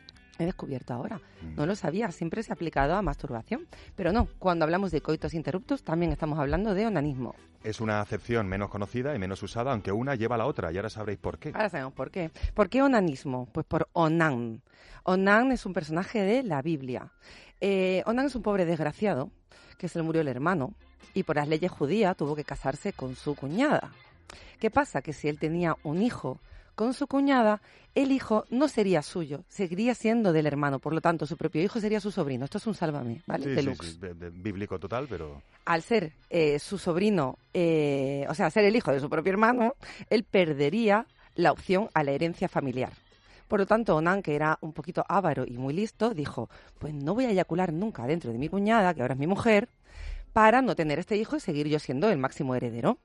[0.43, 1.17] he descubierto ahora.
[1.41, 1.55] Mm.
[1.55, 3.67] No lo sabía, siempre se ha aplicado a masturbación.
[3.95, 7.35] Pero no, cuando hablamos de coitus interruptus también estamos hablando de onanismo.
[7.63, 10.77] Es una acepción menos conocida y menos usada, aunque una lleva a la otra, y
[10.77, 11.51] ahora sabréis por qué.
[11.53, 12.31] Ahora sabemos por qué.
[12.53, 13.47] ¿Por qué onanismo?
[13.51, 14.61] Pues por Onan.
[15.03, 17.11] Onan es un personaje de la Biblia.
[17.59, 19.31] Eh, Onan es un pobre desgraciado
[19.77, 20.73] que se le murió el hermano
[21.13, 23.91] y por las leyes judías tuvo que casarse con su cuñada.
[24.59, 25.01] ¿Qué pasa?
[25.01, 26.39] Que si él tenía un hijo
[26.75, 27.61] con su cuñada,
[27.95, 30.79] el hijo no sería suyo, seguiría siendo del hermano.
[30.79, 32.45] Por lo tanto, su propio hijo sería su sobrino.
[32.45, 33.43] Esto es un sálvame, ¿vale?
[33.45, 38.65] Sí, Deluxe sí, bíblico total, pero al ser eh, su sobrino, eh, o sea, ser
[38.65, 39.75] el hijo de su propio hermano,
[40.09, 41.05] él perdería
[41.35, 42.91] la opción a la herencia familiar.
[43.47, 47.13] Por lo tanto, Onan, que era un poquito avaro y muy listo, dijo, pues no
[47.13, 49.67] voy a eyacular nunca dentro de mi cuñada, que ahora es mi mujer,
[50.31, 52.97] para no tener este hijo y seguir yo siendo el máximo heredero.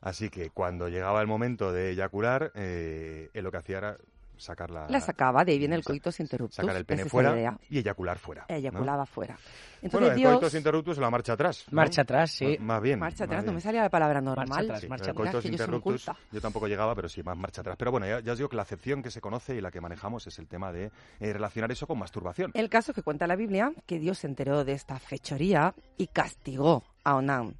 [0.00, 3.96] Así que cuando llegaba el momento de eyacular, eh, él lo que hacía era
[4.36, 6.54] sacar la, La sacaba, de ahí viene el coitus interruptus.
[6.54, 7.58] sacar el pene fuera idea.
[7.68, 8.46] y eyacular fuera.
[8.48, 8.54] ¿no?
[8.54, 9.36] Eyaculaba fuera.
[9.82, 10.32] Entonces Bueno, el Dios...
[10.34, 11.64] coitus interruptus es la marcha atrás.
[11.68, 11.74] ¿no?
[11.74, 12.44] Marcha atrás, sí.
[12.44, 13.00] M- Más bien.
[13.00, 14.46] Marcha más atrás, no me salía la palabra normal.
[14.48, 15.24] Marcha atrás, Sí, marcha el atrás.
[15.32, 16.20] coitus yo interruptus, culta.
[16.30, 17.74] yo tampoco llegaba, pero sí, más marcha atrás.
[17.76, 19.80] Pero bueno, ya, ya os digo que la acepción que se conoce y la que
[19.80, 22.52] manejamos es el tema de eh, relacionar eso con masturbación.
[22.54, 26.06] El caso es que cuenta la Biblia que Dios se enteró de esta fechoría y
[26.06, 27.56] castigó a Onán.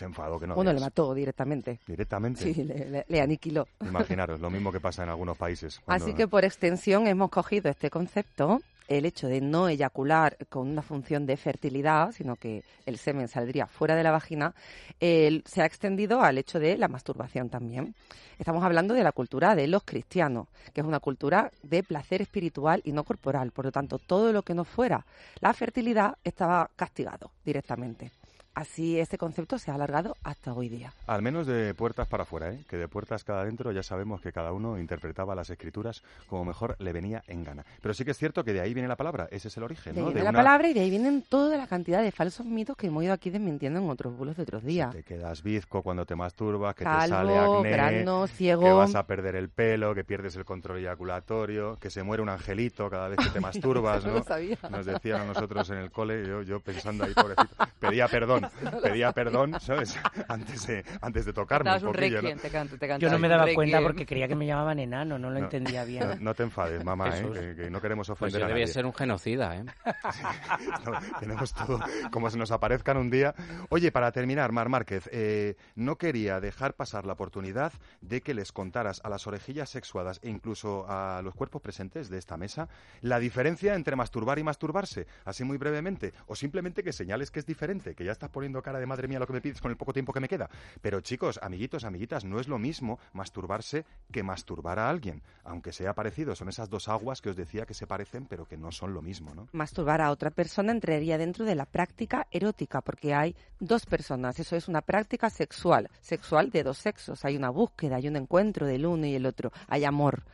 [0.00, 1.78] Se enfadó que no bueno, le mató directamente.
[1.86, 2.40] Directamente.
[2.40, 3.68] Sí, le, le- le aniquiló.
[3.82, 5.78] Imaginaros, lo mismo que pasa en algunos países.
[5.84, 10.68] cuando- Así que por extensión hemos cogido este concepto, el hecho de no eyacular con
[10.68, 14.54] una función de fertilidad, sino que el semen saldría fuera de la vagina,
[14.98, 17.94] se ha extendido al hecho de la masturbación también.
[18.38, 22.80] Estamos hablando de la cultura de los cristianos, que es una cultura de placer espiritual
[22.84, 23.50] y no corporal.
[23.52, 25.04] Por lo tanto, todo lo que no fuera
[25.40, 28.10] la fertilidad estaba castigado directamente.
[28.54, 30.92] Así este concepto se ha alargado hasta hoy día.
[31.06, 32.64] Al menos de puertas para afuera, ¿eh?
[32.68, 36.74] que de puertas cada adentro ya sabemos que cada uno interpretaba las escrituras como mejor
[36.80, 37.64] le venía en gana.
[37.80, 39.94] Pero sí que es cierto que de ahí viene la palabra, ese es el origen.
[39.94, 40.08] De ¿no?
[40.08, 42.44] ahí De viene la una- palabra y de ahí vienen toda la cantidad de falsos
[42.44, 44.92] mitos que hemos ido aquí desmintiendo en otros bulos de otros días.
[44.92, 48.62] Te quedas bizco cuando te masturbas, que te sale acné, grano, ciego.
[48.62, 52.28] que vas a perder el pelo, que pierdes el control eyaculatorio, que se muere un
[52.28, 54.18] angelito cada vez que te masturbas, No ¿no?
[54.18, 54.58] lo sabía.
[54.70, 58.39] Nos decían a nosotros en el cole, yo, yo pensando ahí, pobrecito, pedía perdón,
[58.82, 59.98] pedía perdón, ¿sabes?
[60.28, 62.28] Antes de, antes de tocarme Cantabas un un poquillo, ¿no?
[62.28, 63.54] requiem, te canto, te Yo no me daba requiem.
[63.56, 66.18] cuenta porque creía que me llamaban enano, no lo No, entendía bien.
[66.20, 67.30] no te enfades, mamá, ¿eh?
[67.32, 69.64] Que, que no queremos Pues ofender yo a debía ser un genocida, ¿eh?
[70.84, 73.34] No, tenemos todo como se nos aparezcan un día.
[73.68, 78.52] Oye, para terminar, Mar Márquez, eh, no quería dejar pasar la oportunidad de que les
[78.52, 82.68] contaras a las orejillas sexuadas e incluso a los cuerpos presentes de esta mesa
[83.00, 87.46] la diferencia entre masturbar y masturbarse, así muy brevemente, o simplemente que señales que es
[87.46, 89.92] diferente, que ya poniendo cara de madre mía lo que me pides con el poco
[89.92, 90.48] tiempo que me queda.
[90.80, 95.94] Pero chicos, amiguitos, amiguitas, no es lo mismo masturbarse que masturbar a alguien, aunque sea
[95.94, 98.94] parecido, son esas dos aguas que os decía que se parecen, pero que no son
[98.94, 99.48] lo mismo, ¿no?
[99.52, 104.38] Masturbar a otra persona entraría dentro de la práctica erótica, porque hay dos personas.
[104.38, 107.24] Eso es una práctica sexual, sexual de dos sexos.
[107.24, 109.52] Hay una búsqueda, hay un encuentro del uno y el otro.
[109.68, 110.24] Hay amor.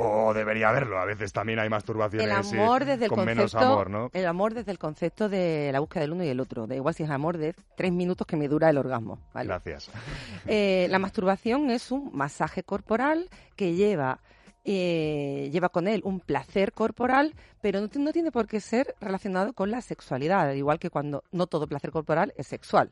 [0.00, 1.00] O debería haberlo.
[1.00, 4.10] A veces también hay El masturbaciones eh, amor desde el con menos concepto, amor, ¿no?
[4.12, 6.68] el amor desde el concepto de la búsqueda del uno y el otro.
[6.68, 9.18] Da igual si es amor de tres minutos que me dura el orgasmo.
[9.34, 9.48] ¿vale?
[9.48, 9.90] Gracias.
[10.46, 14.20] Eh, la masturbación es un masaje corporal que lleva,
[14.64, 19.52] eh, lleva con él un placer corporal, pero no, no tiene por qué ser relacionado
[19.52, 22.90] con la sexualidad, al igual que cuando no todo placer corporal es sexual.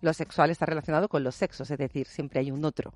[0.00, 2.92] Lo sexual está relacionado con los sexos, es decir, siempre hay un otro.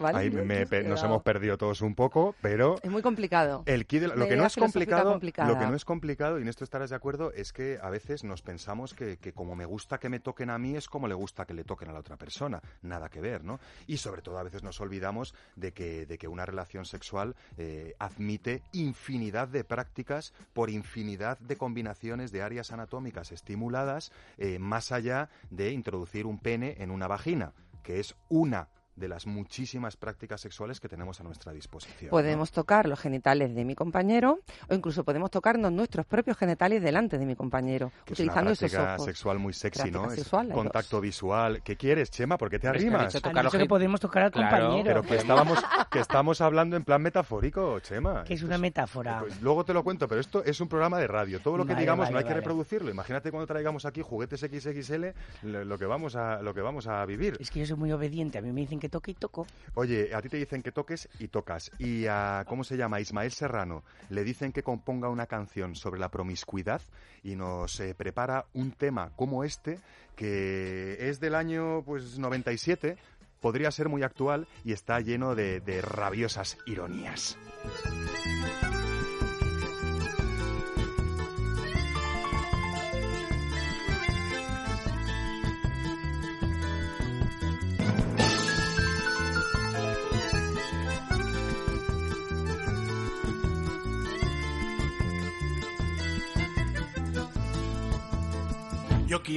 [0.00, 0.18] ¿Vale?
[0.18, 3.62] Ahí me- nos hemos perdido todos un poco, pero Es muy complicado.
[3.66, 5.48] el kit de la- lo que no es complicado, complicada.
[5.52, 8.24] lo que no es complicado y en esto estarás de acuerdo es que a veces
[8.24, 11.14] nos pensamos que, que como me gusta que me toquen a mí es como le
[11.14, 13.60] gusta que le toquen a la otra persona, nada que ver, ¿no?
[13.86, 17.94] Y sobre todo a veces nos olvidamos de que de que una relación sexual eh,
[17.98, 25.28] admite infinidad de prácticas por infinidad de combinaciones de áreas anatómicas estimuladas eh, más allá
[25.50, 28.68] de introducir un pene en una vagina, que es una
[29.00, 32.04] de las muchísimas prácticas sexuales que tenemos a nuestra disposición.
[32.06, 32.10] ¿no?
[32.10, 37.18] Podemos tocar los genitales de mi compañero o incluso podemos tocarnos nuestros propios genitales delante
[37.18, 39.04] de mi compañero, Que es una utilizando esos práctica ojos.
[39.06, 40.10] sexual muy sexy, Práctica ¿no?
[40.10, 41.02] Sexual, contacto dos.
[41.02, 41.62] visual.
[41.62, 42.36] ¿Qué quieres, Chema?
[42.38, 43.12] ¿Por qué te Pero es que arrimas?
[43.14, 44.84] dicho que podemos tocar al Claro, compañero.
[44.86, 45.58] Pero que estamos,
[45.90, 48.22] que estamos hablando en plan metafórico, Chema.
[48.24, 49.20] Que es una metáfora.
[49.20, 51.40] pues luego te lo cuento, pero esto es un programa de radio.
[51.40, 52.90] Todo lo que Vale, digamos vale, no hay que reproducirlo.
[52.90, 55.06] Imagínate cuando traigamos aquí juguetes XXL
[55.42, 57.36] lo, lo que vamos a lo que vamos a vivir.
[57.40, 58.36] Es que yo soy muy obediente.
[58.38, 59.46] A mí me dicen que toque y toco.
[59.74, 61.70] Oye, a ti te dicen que toques y tocas.
[61.78, 63.00] Y a, ¿cómo se llama?
[63.00, 66.82] Ismael Serrano le dicen que componga una canción sobre la promiscuidad
[67.22, 69.78] y nos eh, prepara un tema como este
[70.16, 72.98] que es del año pues 97,
[73.40, 77.38] podría ser muy actual y está lleno de, de rabiosas ironías.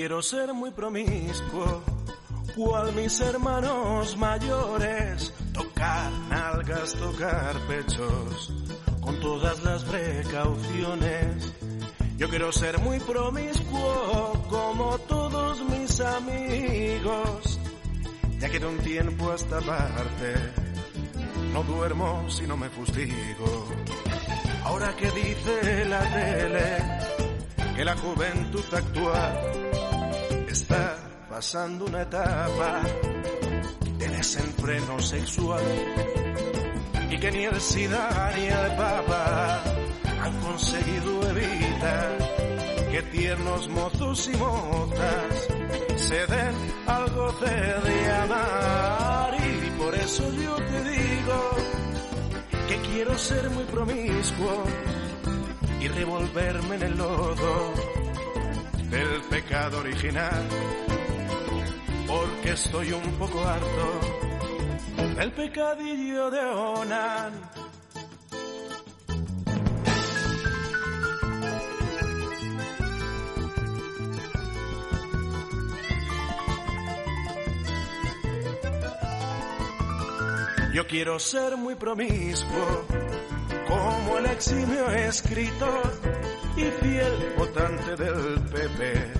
[0.03, 1.81] Quiero ser muy promiscuo,
[2.57, 8.53] cual mis hermanos mayores, tocar nalgas, tocar pechos,
[8.99, 11.53] con todas las precauciones.
[12.17, 17.59] Yo quiero ser muy promiscuo, como todos mis amigos,
[18.39, 20.33] ya quiero un tiempo a esta parte,
[21.53, 23.69] no duermo si no me fustigo.
[24.65, 26.77] Ahora que dice la tele,
[27.73, 29.72] que la juventud actual
[30.53, 30.95] está
[31.31, 32.81] pasando una etapa
[33.97, 35.63] de desenfreno sexual.
[37.09, 39.63] y que ni el SIDA ni el Papa
[40.21, 42.17] han conseguido evitar
[42.91, 45.33] que tiernos mozos y mozas
[45.95, 47.55] se den al goce
[47.87, 51.39] de amar y por eso yo te digo
[52.67, 54.63] que quiero ser muy promiscuo
[55.81, 58.02] y revolverme en el lodo
[58.93, 60.43] del pecado original
[62.05, 63.99] porque estoy un poco harto
[65.17, 67.33] del pecadillo de Onan.
[80.71, 82.85] Yo quiero ser muy promiscuo,
[83.67, 86.32] como el eximio escritor
[86.63, 89.13] y fiel votante del PP,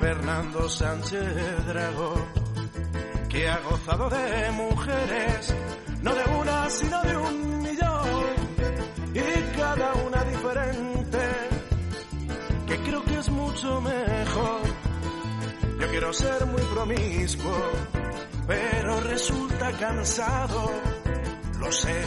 [0.00, 2.14] Fernando Sánchez Dragó,
[3.28, 5.54] que ha gozado de mujeres,
[6.02, 8.08] no de una, sino de un millón,
[9.14, 11.18] y cada una diferente,
[12.66, 14.62] que creo que es mucho mejor.
[15.80, 17.58] Yo quiero ser muy promiscuo,
[18.46, 20.70] pero resulta cansado.
[21.58, 22.02] Lo sé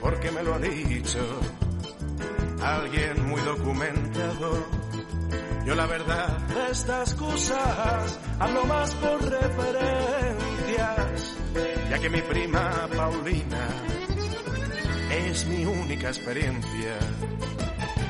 [0.00, 1.18] porque me lo ha dicho
[2.62, 4.66] alguien muy documentado.
[5.64, 11.36] Yo la verdad de estas cosas hablo más por referencias,
[11.90, 13.66] ya que mi prima Paulina
[15.10, 16.98] es mi única experiencia.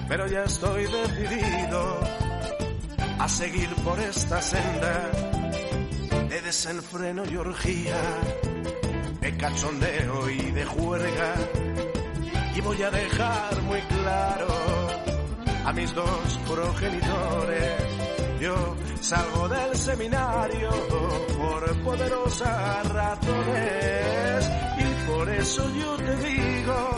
[0.08, 2.00] Pero ya estoy decidido
[3.18, 5.10] a seguir por esta senda
[6.28, 7.96] de desenfreno y orgía,
[9.20, 11.34] de cachondeo y de juerga.
[12.66, 14.48] Voy a dejar muy claro
[15.66, 17.82] a mis dos progenitores.
[18.40, 20.70] Yo salgo del seminario
[21.38, 26.96] por poderosas razones y por eso yo te digo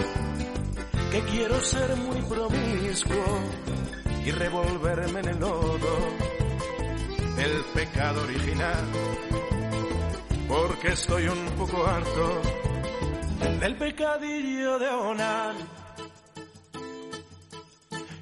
[1.11, 3.41] que quiero ser muy promiscuo
[4.25, 5.99] y revolverme en el lodo
[7.37, 8.85] del pecado original
[10.49, 12.41] porque estoy un poco harto
[13.39, 15.57] del pecadillo de Onan.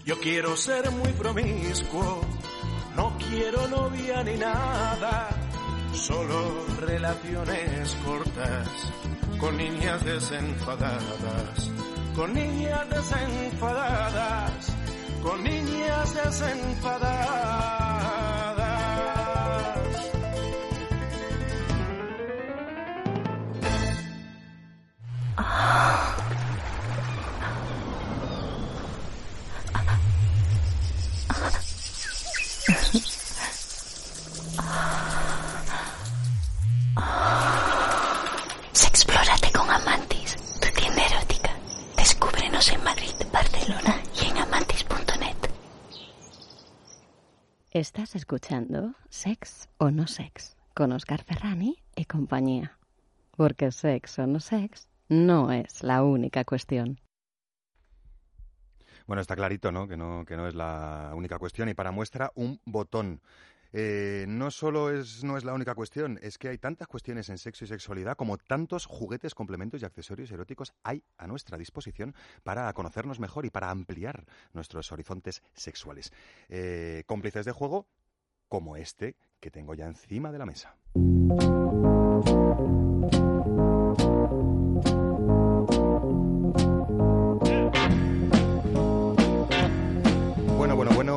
[0.05, 2.21] Yo quiero ser muy promiscuo,
[2.95, 5.29] no quiero novia ni nada,
[5.93, 8.93] solo relaciones cortas
[9.41, 11.71] con niñas desenfadadas,
[12.15, 14.73] con niñas desenfadadas,
[15.23, 17.86] con niñas desenfadadas.
[38.73, 41.51] Sexplórate con Amantis, tu tienda erótica.
[41.99, 45.37] Descúbrenos en Madrid, Barcelona y en amantis.net.
[47.73, 52.79] Estás escuchando Sex o No Sex con Oscar Ferrani y compañía.
[53.37, 57.01] Porque sex o no sex no es la única cuestión.
[59.07, 59.87] Bueno, está clarito, ¿no?
[59.87, 60.25] Que, ¿no?
[60.25, 61.69] que no es la única cuestión.
[61.69, 63.21] Y para muestra, un botón.
[63.73, 67.37] Eh, no solo es, no es la única cuestión, es que hay tantas cuestiones en
[67.37, 72.73] sexo y sexualidad como tantos juguetes, complementos y accesorios eróticos hay a nuestra disposición para
[72.73, 76.13] conocernos mejor y para ampliar nuestros horizontes sexuales.
[76.49, 77.87] Eh, cómplices de juego
[78.49, 80.77] como este que tengo ya encima de la mesa.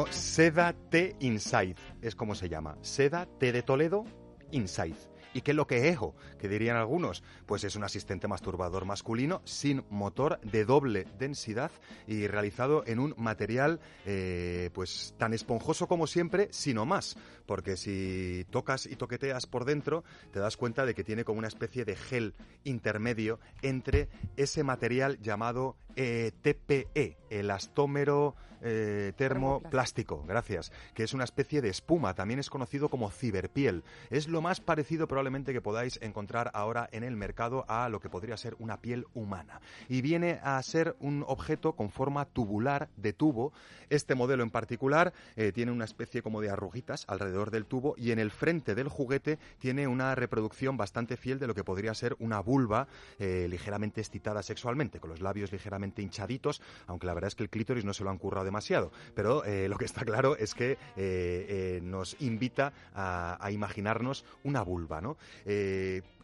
[0.07, 2.77] Seda T Inside es como se llama.
[2.81, 4.05] Seda T de Toledo
[4.51, 4.95] Inside.
[5.33, 6.15] ¿Y qué es lo que es EJO?
[6.39, 7.23] Que dirían algunos.
[7.45, 11.71] Pues es un asistente masturbador masculino sin motor de doble densidad
[12.07, 17.15] y realizado en un material eh, pues tan esponjoso como siempre, sino más.
[17.49, 21.47] Porque si tocas y toqueteas por dentro, te das cuenta de que tiene como una
[21.47, 24.07] especie de gel intermedio entre
[24.37, 32.13] ese material llamado eh, TPE, elastómero eh, termoplástico, gracias, que es una especie de espuma,
[32.13, 33.83] también es conocido como ciberpiel.
[34.09, 38.09] Es lo más parecido probablemente que podáis encontrar ahora en el mercado a lo que
[38.09, 39.61] podría ser una piel humana.
[39.87, 43.53] Y viene a ser un objeto con forma tubular de tubo.
[43.89, 48.11] Este modelo en particular eh, tiene una especie como de arruguitas alrededor del tubo y
[48.11, 52.15] en el frente del juguete tiene una reproducción bastante fiel de lo que podría ser
[52.19, 57.35] una vulva eh, ligeramente excitada sexualmente, con los labios ligeramente hinchaditos, aunque la verdad es
[57.35, 58.91] que el clítoris no se lo han currado demasiado.
[59.15, 64.61] Pero eh, lo que está claro es que eh, nos invita a, a imaginarnos una
[64.61, 65.17] vulva, ¿no?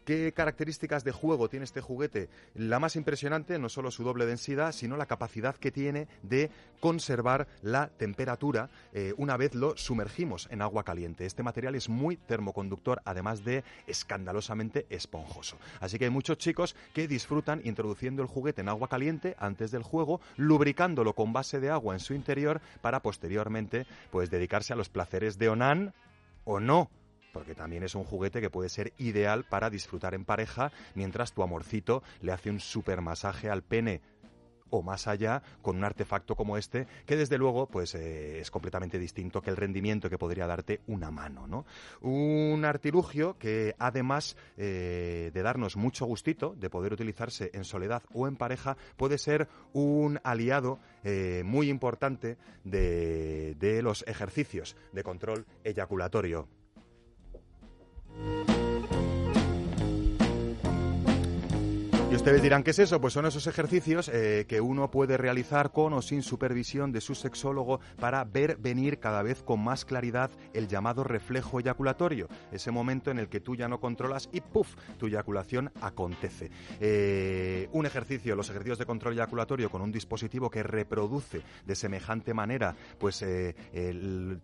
[0.06, 2.30] ¿Qué características de juego tiene este juguete?
[2.54, 7.48] La más impresionante, no solo su doble densidad, sino la capacidad que tiene de conservar
[7.64, 11.26] la temperatura eh, una vez lo sumergimos en agua caliente.
[11.26, 15.58] Este material es muy termoconductor, además de escandalosamente esponjoso.
[15.80, 19.82] Así que hay muchos chicos que disfrutan introduciendo el juguete en agua caliente antes del
[19.82, 24.90] juego, lubricándolo con base de agua en su interior para posteriormente pues dedicarse a los
[24.90, 25.96] placeres de Onan
[26.44, 26.92] o no
[27.36, 31.44] porque también es un juguete que puede ser ideal para disfrutar en pareja mientras tu
[31.44, 34.00] amorcito le hace un super masaje al pene
[34.70, 38.98] o más allá con un artefacto como este que desde luego pues eh, es completamente
[38.98, 41.66] distinto que el rendimiento que podría darte una mano ¿no?
[42.00, 48.30] un artilugio que además eh, de darnos mucho gustito de poder utilizarse en soledad o
[48.30, 55.46] en pareja puede ser un aliado eh, muy importante de, de los ejercicios de control
[55.66, 56.48] eyaculatorio
[62.16, 63.02] Ustedes dirán, ¿qué es eso?
[63.02, 67.14] Pues son esos ejercicios eh, que uno puede realizar con o sin supervisión de su
[67.14, 73.12] sexólogo para ver venir cada vez con más claridad el llamado reflejo eyaculatorio, ese momento
[73.12, 74.76] en el que tú ya no controlas y ¡puf!
[74.98, 76.50] tu eyaculación acontece.
[76.80, 82.34] Eh, un ejercicio, los ejercicios de control eyaculatorio con un dispositivo que reproduce de semejante
[82.34, 83.56] manera pues eh,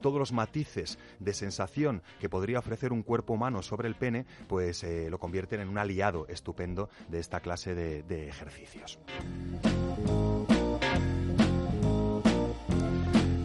[0.02, 4.86] todos los matices de sensación que podría ofrecer un cuerpo humano sobre el pene, pues
[5.10, 9.00] lo convierten en un aliado estupendo de esta clase de, de ejercicios.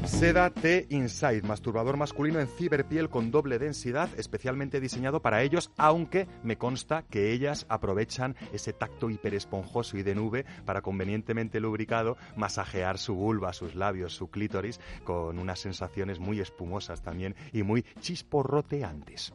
[0.05, 6.27] Seda T Inside, masturbador masculino en ciberpiel con doble densidad, especialmente diseñado para ellos, aunque
[6.43, 12.97] me consta que ellas aprovechan ese tacto hiperesponjoso y de nube para convenientemente lubricado masajear
[12.97, 19.35] su vulva, sus labios, su clítoris, con unas sensaciones muy espumosas también y muy chisporroteantes.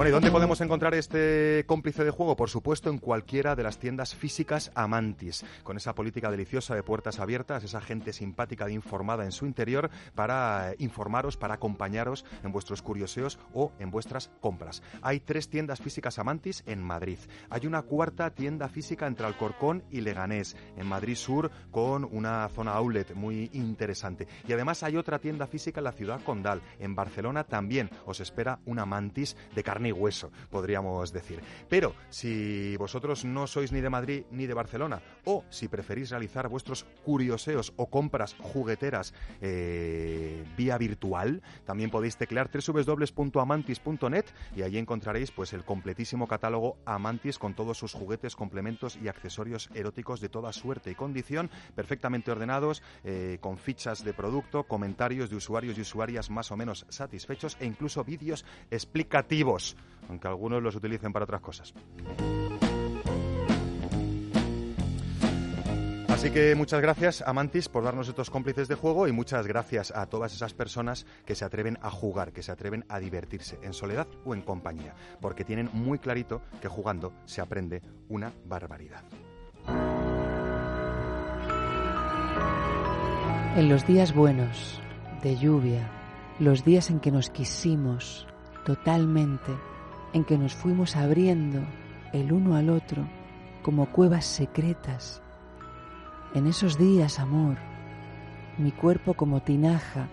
[0.00, 2.34] Bueno, ¿y dónde podemos encontrar este cómplice de juego?
[2.34, 7.20] Por supuesto, en cualquiera de las tiendas físicas Amantis, con esa política deliciosa de puertas
[7.20, 12.80] abiertas, esa gente simpática e informada en su interior para informaros, para acompañaros en vuestros
[12.80, 14.82] curioseos o en vuestras compras.
[15.02, 17.18] Hay tres tiendas físicas Amantis en Madrid.
[17.50, 22.72] Hay una cuarta tienda física entre Alcorcón y Leganés, en Madrid Sur, con una zona
[22.72, 24.26] outlet muy interesante.
[24.48, 26.62] Y además hay otra tienda física en la ciudad condal.
[26.78, 31.40] En Barcelona también os espera una Mantis de carne hueso, podríamos decir.
[31.68, 36.48] Pero si vosotros no sois ni de Madrid ni de Barcelona, o si preferís realizar
[36.48, 44.24] vuestros curioseos o compras jugueteras eh, vía virtual, también podéis teclear www.amantis.net
[44.56, 49.70] y allí encontraréis pues el completísimo catálogo Amantis con todos sus juguetes, complementos y accesorios
[49.74, 55.36] eróticos de toda suerte y condición, perfectamente ordenados, eh, con fichas de producto, comentarios de
[55.36, 59.69] usuarios y usuarias más o menos satisfechos e incluso vídeos explicativos,
[60.08, 61.74] aunque algunos los utilicen para otras cosas.
[66.20, 69.90] Así que muchas gracias a Mantis por darnos estos cómplices de juego y muchas gracias
[69.90, 73.72] a todas esas personas que se atreven a jugar, que se atreven a divertirse, en
[73.72, 79.02] soledad o en compañía, porque tienen muy clarito que jugando se aprende una barbaridad.
[83.56, 84.78] En los días buenos,
[85.22, 85.90] de lluvia,
[86.38, 88.26] los días en que nos quisimos
[88.64, 89.52] totalmente,
[90.12, 91.60] en que nos fuimos abriendo
[92.12, 93.06] el uno al otro
[93.62, 95.22] como cuevas secretas,
[96.32, 97.56] en esos días, amor,
[98.56, 100.08] mi cuerpo como tinaja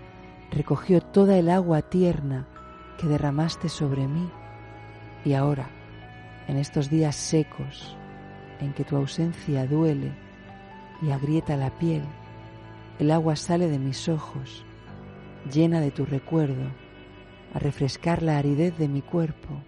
[0.50, 2.48] recogió toda el agua tierna
[2.98, 4.28] que derramaste sobre mí.
[5.24, 5.70] Y ahora,
[6.48, 7.96] en estos días secos,
[8.60, 10.12] en que tu ausencia duele
[11.04, 12.02] y agrieta la piel,
[12.98, 14.66] el agua sale de mis ojos,
[15.54, 16.72] llena de tu recuerdo,
[17.58, 19.64] a refrescar la aridez de mi cuerpo,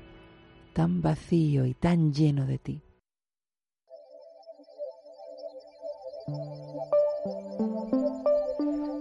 [0.73, 2.83] tan vacío y tan lleno de ti.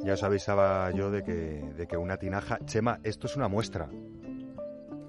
[0.05, 2.61] Ya os avisaba yo de que, de que una tinaja...
[2.65, 3.91] Chema, esto es una muestra.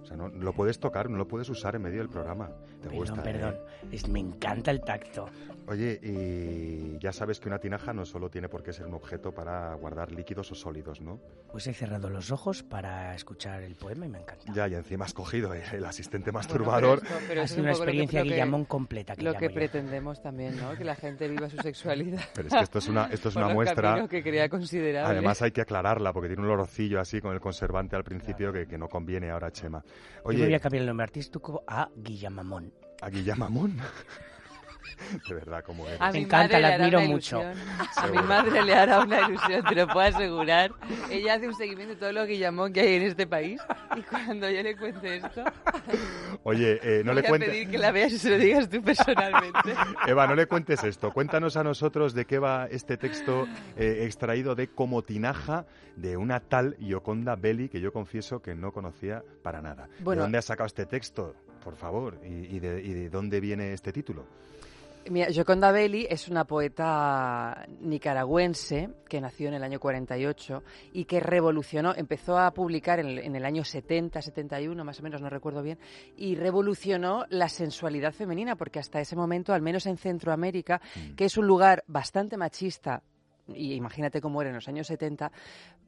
[0.10, 2.48] Sea, no, lo puedes tocar, no lo puedes usar en medio del programa.
[2.82, 3.24] Te Perdón, gusta, ¿eh?
[3.24, 3.56] perdón.
[3.92, 5.28] Es- me encanta el tacto.
[5.68, 9.32] Oye, y ya sabes que una tinaja no solo tiene por qué ser un objeto
[9.32, 11.20] para guardar líquidos o sólidos, ¿no?
[11.52, 14.52] Pues he cerrado los ojos para escuchar el poema y me encanta.
[14.52, 17.02] Ya, y encima has cogido el, el asistente masturbador.
[17.02, 19.16] Bueno, pero esto- pero es un una experiencia que- Guillamón completa.
[19.16, 19.54] Que Lo que yo.
[19.54, 20.74] pretendemos también, ¿no?
[20.76, 22.22] Que la gente viva su sexualidad.
[22.34, 24.08] Pero es que esto es una, esto es una muestra.
[24.08, 25.12] que crea considerable.
[25.18, 28.66] Además hay que aclararla porque tiene un olorcillo así con el conservante al principio que,
[28.66, 29.84] que no conviene ahora, Chema.
[30.26, 32.74] Yo me voy a cambiar el nombre artístico a Guillamamón.
[33.02, 33.78] a Guillamamón.
[35.30, 36.00] De verdad, como eres.
[36.02, 37.42] A Me mi encanta, madre la le hará admiro una mucho.
[37.42, 37.68] ilusión.
[37.78, 38.24] A mi Seguro.
[38.24, 40.72] madre le hará una ilusión, te lo puedo asegurar.
[41.10, 43.62] Ella hace un seguimiento de todo lo que llamó que hay en este país
[43.96, 45.44] y cuando yo le cuente esto,
[46.44, 47.50] Oye, eh, no voy le a cuentes...
[47.50, 49.74] pedir que la veas y se lo digas tú personalmente.
[50.08, 51.12] Eva, no le cuentes esto.
[51.12, 55.66] Cuéntanos a nosotros de qué va este texto eh, extraído de Como Tinaja
[55.96, 59.90] de una tal Yoconda Belli que yo confieso que no conocía para nada.
[60.00, 60.22] Bueno.
[60.22, 61.36] ¿De dónde has sacado este texto?
[61.64, 64.26] Por favor, ¿y, y de, y de dónde viene este título?
[65.08, 71.20] Mira, Gioconda Belli es una poeta nicaragüense que nació en el año 48 y que
[71.20, 75.30] revolucionó, empezó a publicar en el, en el año 70, 71, más o menos, no
[75.30, 75.80] recuerdo bien,
[76.16, 80.80] y revolucionó la sensualidad femenina, porque hasta ese momento, al menos en Centroamérica,
[81.16, 83.02] que es un lugar bastante machista,
[83.56, 85.32] y imagínate cómo era en los años 70,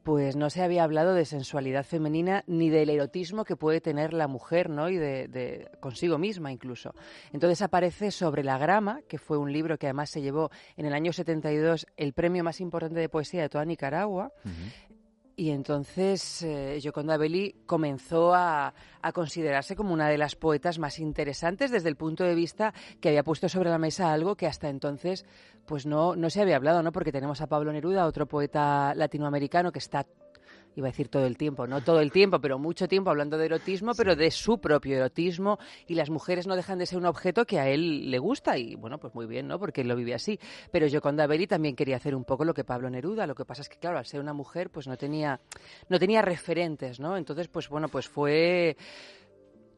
[0.02, 4.28] pues no se había hablado de sensualidad femenina ni del erotismo que puede tener la
[4.28, 4.88] mujer, ¿no?
[4.88, 6.94] Y de, de consigo misma incluso.
[7.32, 10.92] Entonces aparece Sobre la grama, que fue un libro que además se llevó en el
[10.92, 14.32] año 72 el premio más importante de poesía de toda Nicaragua.
[15.34, 20.98] Y entonces eh, Gioconda Belli comenzó a, a considerarse como una de las poetas más
[20.98, 24.68] interesantes desde el punto de vista que había puesto sobre la mesa algo que hasta
[24.68, 25.24] entonces
[25.66, 26.92] pues no, no se había hablado, ¿no?
[26.92, 30.06] Porque tenemos a Pablo Neruda, otro poeta latinoamericano que está
[30.76, 33.46] iba a decir todo el tiempo, no todo el tiempo, pero mucho tiempo hablando de
[33.46, 37.44] erotismo, pero de su propio erotismo y las mujeres no dejan de ser un objeto
[37.44, 39.58] que a él le gusta y bueno, pues muy bien, ¿no?
[39.58, 40.38] Porque él lo vive así.
[40.70, 43.62] Pero Gioconda Belli también quería hacer un poco lo que Pablo Neruda, lo que pasa
[43.62, 45.40] es que claro, al ser una mujer pues no tenía
[45.88, 47.16] no tenía referentes, ¿no?
[47.16, 48.76] Entonces pues bueno, pues fue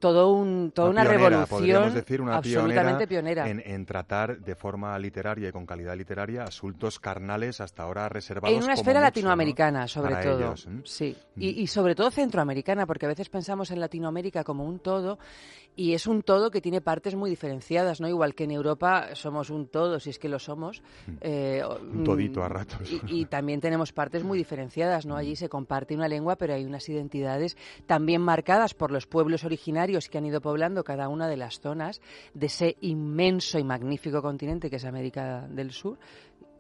[0.04, 3.48] todo un, toda una, pionera, revolución podríamos decir, una absolutamente pionera.
[3.48, 8.54] En, en tratar de forma literaria y con calidad literaria asuntos carnales hasta ahora reservados
[8.54, 9.88] En una esfera mucho, latinoamericana, ¿no?
[9.88, 10.38] sobre Para todo.
[10.40, 10.80] ellos, ¿eh?
[10.84, 11.16] Sí.
[11.36, 15.18] Y, y sobre todo centroamericana, porque a veces pensamos en Latinoamérica como un todo
[15.76, 18.08] y es un todo que tiene partes muy diferenciadas, ¿no?
[18.08, 20.82] Igual que en Europa somos un todo, si es que lo somos.
[21.20, 21.98] eh, Mm.
[21.98, 22.90] Un todito a ratos.
[22.90, 25.16] Y, y también tenemos partes muy diferenciadas, ¿no?
[25.16, 27.56] Allí se comparte una lengua, pero hay unas identidades
[27.86, 32.00] también marcadas por los pueblos originarios que han ido poblando cada una de las zonas
[32.34, 35.98] de ese inmenso y magnífico continente que es América del Sur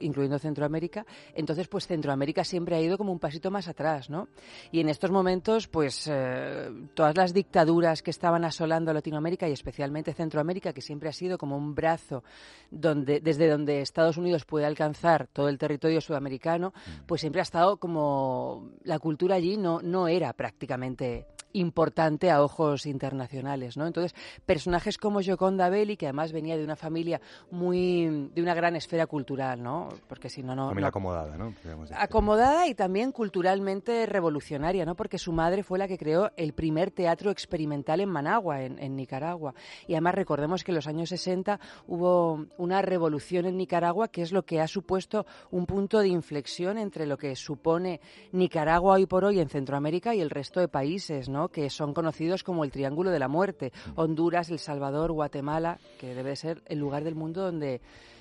[0.04, 4.28] incluyendo Centroamérica, entonces pues Centroamérica siempre ha ido como un pasito más atrás, ¿no?
[4.70, 10.12] Y en estos momentos pues eh, todas las dictaduras que estaban asolando Latinoamérica y especialmente
[10.12, 12.22] Centroamérica, que siempre ha sido como un brazo
[12.70, 16.72] donde desde donde Estados Unidos puede alcanzar todo el territorio sudamericano,
[17.06, 22.86] pues siempre ha estado como la cultura allí no no era prácticamente importante a ojos
[22.86, 23.86] internacionales, ¿no?
[23.86, 24.14] Entonces,
[24.46, 29.06] personajes como Gioconda Belli, que además venía de una familia muy de una gran esfera
[29.06, 29.88] cultural, ¿no?
[30.08, 31.54] Porque si no no Familia no- acomodada, ¿no?
[31.96, 34.94] Acomodada y también culturalmente revolucionaria, ¿no?
[34.94, 38.96] Porque su madre fue la que creó el primer teatro experimental en Managua, en, en
[38.96, 39.54] Nicaragua.
[39.86, 44.32] Y además recordemos que en los años 60 hubo una revolución en Nicaragua que es
[44.32, 48.00] lo que ha supuesto un punto de inflexión entre lo que supone
[48.32, 51.43] Nicaragua hoy por hoy en Centroamérica y el resto de países, ¿no?
[51.48, 53.72] Que son conocidos como el Triángulo de la Muerte.
[53.96, 57.80] Honduras, El Salvador, Guatemala, que debe ser el lugar del mundo donde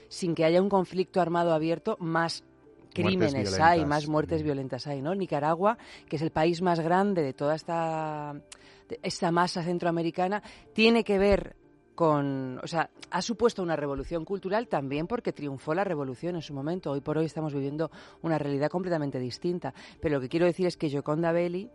[0.09, 2.43] sin que haya un conflicto armado abierto, más
[2.93, 5.15] crímenes hay, más muertes violentas hay, ¿no?
[5.15, 8.36] Nicaragua, que es el país más grande de toda esta,
[8.88, 10.43] de esta masa centroamericana,
[10.74, 11.55] tiene que ver
[11.95, 16.53] con, o sea, ha supuesto una revolución cultural también porque triunfó la revolución en su
[16.53, 16.91] momento.
[16.91, 19.74] Hoy por hoy estamos viviendo una realidad completamente distinta.
[20.01, 21.69] Pero lo que quiero decir es que Gioconda Belli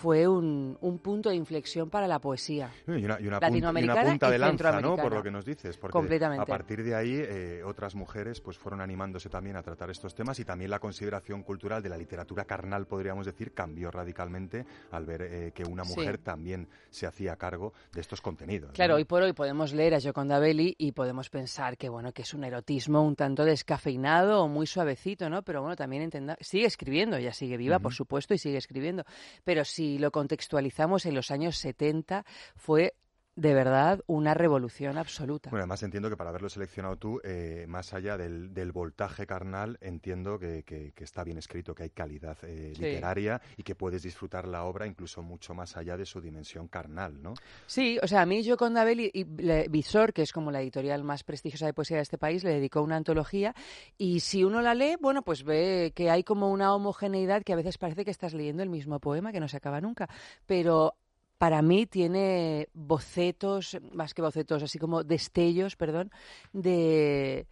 [0.00, 2.70] fue un, un punto de inflexión para la poesía.
[2.86, 4.96] Y una, y una pun- y una Latinoamericana punta de lanza, ¿no?
[4.96, 5.76] Por lo que nos dices.
[5.76, 6.42] Porque Completamente.
[6.42, 10.38] a partir de ahí, eh, otras mujeres pues fueron animándose también a tratar estos temas
[10.40, 15.22] y también la consideración cultural de la literatura carnal, podríamos decir, cambió radicalmente al ver
[15.22, 15.94] eh, que una Sí.
[15.96, 18.72] mujer también se hacía cargo de estos contenidos.
[18.72, 18.96] Claro, ¿no?
[18.96, 22.32] hoy por hoy podemos leer a Gioconda Belli y podemos pensar que bueno, que es
[22.32, 25.42] un erotismo un tanto descafeinado o muy suavecito, ¿no?
[25.42, 29.04] Pero bueno, también entenda, sigue escribiendo, ella sigue viva, por supuesto, y sigue escribiendo.
[29.44, 32.24] Pero si lo contextualizamos en los años 70
[32.54, 32.94] fue
[33.40, 35.48] de verdad una revolución absoluta.
[35.48, 39.78] Bueno, además entiendo que para haberlo seleccionado tú, eh, más allá del, del voltaje carnal,
[39.80, 42.82] entiendo que, que- que está bien escrito, que hay calidad eh, Sí.
[42.82, 47.22] literaria y que puedes disfrutar la obra incluso mucho más allá de su dimensión carnal,
[47.22, 47.32] ¿no?
[47.66, 51.02] Sí, o sea, a mí Gioconda Belli y le- Visor, que es como la editorial
[51.02, 53.54] más prestigiosa de poesía de este país, le dedicó una antología
[53.96, 57.56] y si uno la lee, bueno, pues ve que hay como una homogeneidad que a
[57.56, 60.10] veces parece que estás leyendo el mismo poema que no se acaba nunca,
[60.46, 60.94] pero
[61.40, 66.10] para mí tiene bocetos, más que bocetos, así como destellos, perdón,
[66.52, 67.46] de,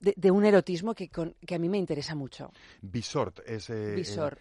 [0.00, 2.50] de, de un erotismo que, con- que a mí me interesa mucho.
[2.82, 3.70] Visort es...
[3.70, 4.38] eh, Visor.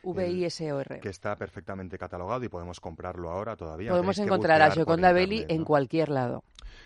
[1.00, 3.92] Que está perfectamente catalogado y podemos comprarlo ahora todavía.
[3.92, 6.44] Podemos Tenéis encontrar a Gioconda Belli en cualquier lado.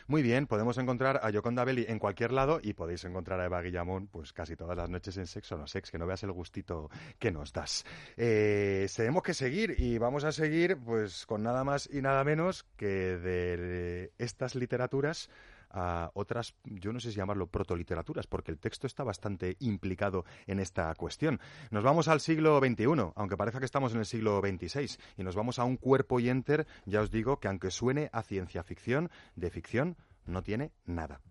[0.08, 3.62] Muy bien, podemos encontrar a Yoconda Belli en cualquier lado y podéis encontrar a Eva
[3.62, 6.90] Guillamón pues casi todas las noches en Sexo No Sex, que no veas el gustito
[7.20, 7.86] que nos das.
[8.16, 12.64] Eh, tenemos que seguir y vamos a seguir pues con nada más y nada menos
[12.78, 12.88] que
[13.18, 15.30] de estas literaturas
[15.78, 20.60] a otras, yo no sé si llamarlo protoliteraturas, porque el texto está bastante implicado en
[20.60, 21.40] esta cuestión.
[21.70, 25.36] Nos vamos al siglo XXI, aunque parezca que estamos en el siglo XXVI, y nos
[25.36, 29.12] vamos a un cuerpo y enter, ya os digo que aunque suene a ciencia ficción,
[29.36, 31.22] de ficción no tiene nada.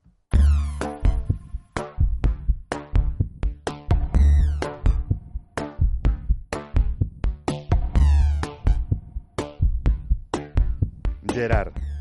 [11.32, 11.95] Gerard.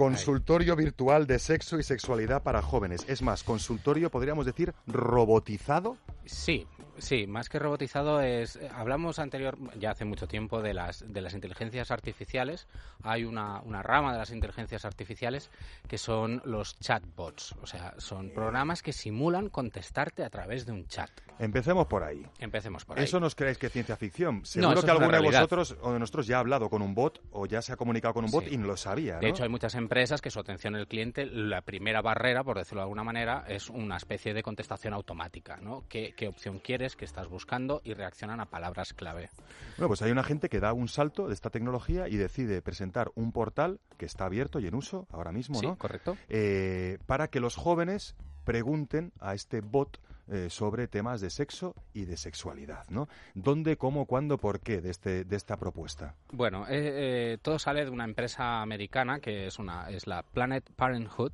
[0.00, 3.04] Consultorio virtual de sexo y sexualidad para jóvenes.
[3.06, 5.98] Es más, consultorio, podríamos decir, robotizado.
[6.30, 6.64] Sí,
[6.98, 8.54] sí, más que robotizado es.
[8.56, 12.68] eh, Hablamos anterior, ya hace mucho tiempo, de las, de las inteligencias artificiales.
[13.02, 15.50] Hay una, una rama de las inteligencias artificiales
[15.88, 17.56] que son los chatbots.
[17.62, 21.10] O sea, son programas que simulan contestarte a través de un chat.
[21.40, 22.24] Empecemos por ahí.
[22.38, 23.04] Empecemos por ahí.
[23.04, 24.44] ¿Eso nos creéis que es ciencia ficción?
[24.44, 27.20] Seguro eso que alguno de vosotros o de nosotros ya ha hablado con un bot
[27.32, 28.54] o ya se ha comunicado con un bot Sí.
[28.54, 29.20] y no lo sabía, ¿no?
[29.20, 32.80] De hecho, hay muchas empresas que su atención al cliente, la primera barrera, por decirlo
[32.82, 35.84] de alguna manera, es una especie de contestación automática, ¿no?
[35.88, 37.80] ¿Qué, qué opción quieres, qué estás buscando?
[37.82, 39.30] Y reaccionan a palabras clave.
[39.78, 43.10] Bueno, pues hay una gente que da un salto de esta tecnología y decide presentar
[43.14, 45.78] un portal que está abierto y en uso ahora mismo, Sí, ¿no?
[45.78, 46.18] correcto.
[46.28, 49.98] Eh, para que los jóvenes pregunten a este bot
[50.30, 53.08] eh, sobre temas de sexo y de sexualidad, ¿no?
[53.34, 56.14] ¿Dónde, cómo, cuándo, por qué de, este, de esta propuesta?
[56.30, 60.70] Bueno, eh, eh, todo sale de una empresa americana que es, una, es la Planet
[60.76, 61.32] Parenthood,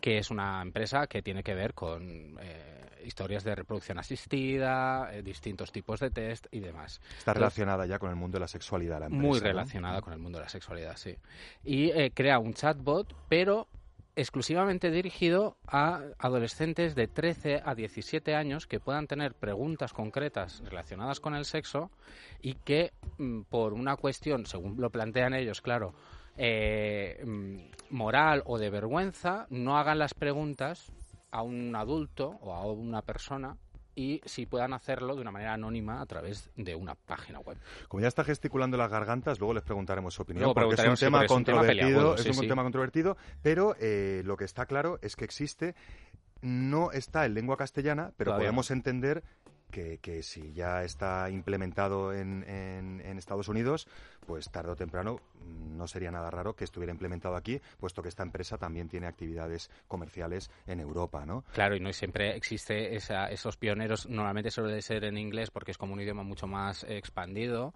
[0.00, 5.70] que es una empresa que tiene que ver con eh, historias de reproducción asistida, distintos
[5.70, 7.00] tipos de test y demás.
[7.18, 9.24] Está Entonces, relacionada ya con el mundo de la sexualidad, la empresa.
[9.24, 9.46] Muy ¿no?
[9.46, 11.16] relacionada con el mundo de la sexualidad, sí.
[11.62, 13.68] Y crea un chatbot, pero
[14.16, 21.20] exclusivamente dirigido a adolescentes de 13 a 17 años que puedan tener preguntas concretas relacionadas
[21.20, 21.90] con el sexo
[22.40, 25.94] y que mm, por una cuestión, según lo plantean ellos, claro,
[26.38, 27.56] eh, mm,
[27.90, 30.90] moral o de vergüenza, no hagan las preguntas
[31.30, 33.58] a un adulto o a una persona
[33.96, 37.56] y si puedan hacerlo de una manera anónima a través de una página web.
[37.88, 40.96] Como ya está gesticulando las gargantas, luego les preguntaremos su opinión, Luego porque es un
[40.96, 42.46] sí, tema porque es un tema controvertido, es sí, un sí.
[42.46, 45.74] tema controvertido, pero eh, lo que está claro es que existe,
[46.42, 49.24] no está en lengua castellana, pero Todavía podemos entender
[49.70, 53.88] que, que si ya está implementado en, en- Estados Unidos,
[54.26, 58.08] pues tarde o temprano mm, no sería nada raro que estuviera implementado aquí, puesto que
[58.08, 61.44] esta empresa también tiene actividades comerciales en Europa, ¿no?
[61.54, 65.78] Claro, y no siempre existe esa- esos pioneros, normalmente suele ser en inglés porque es
[65.78, 67.72] como un idioma mucho más expandido,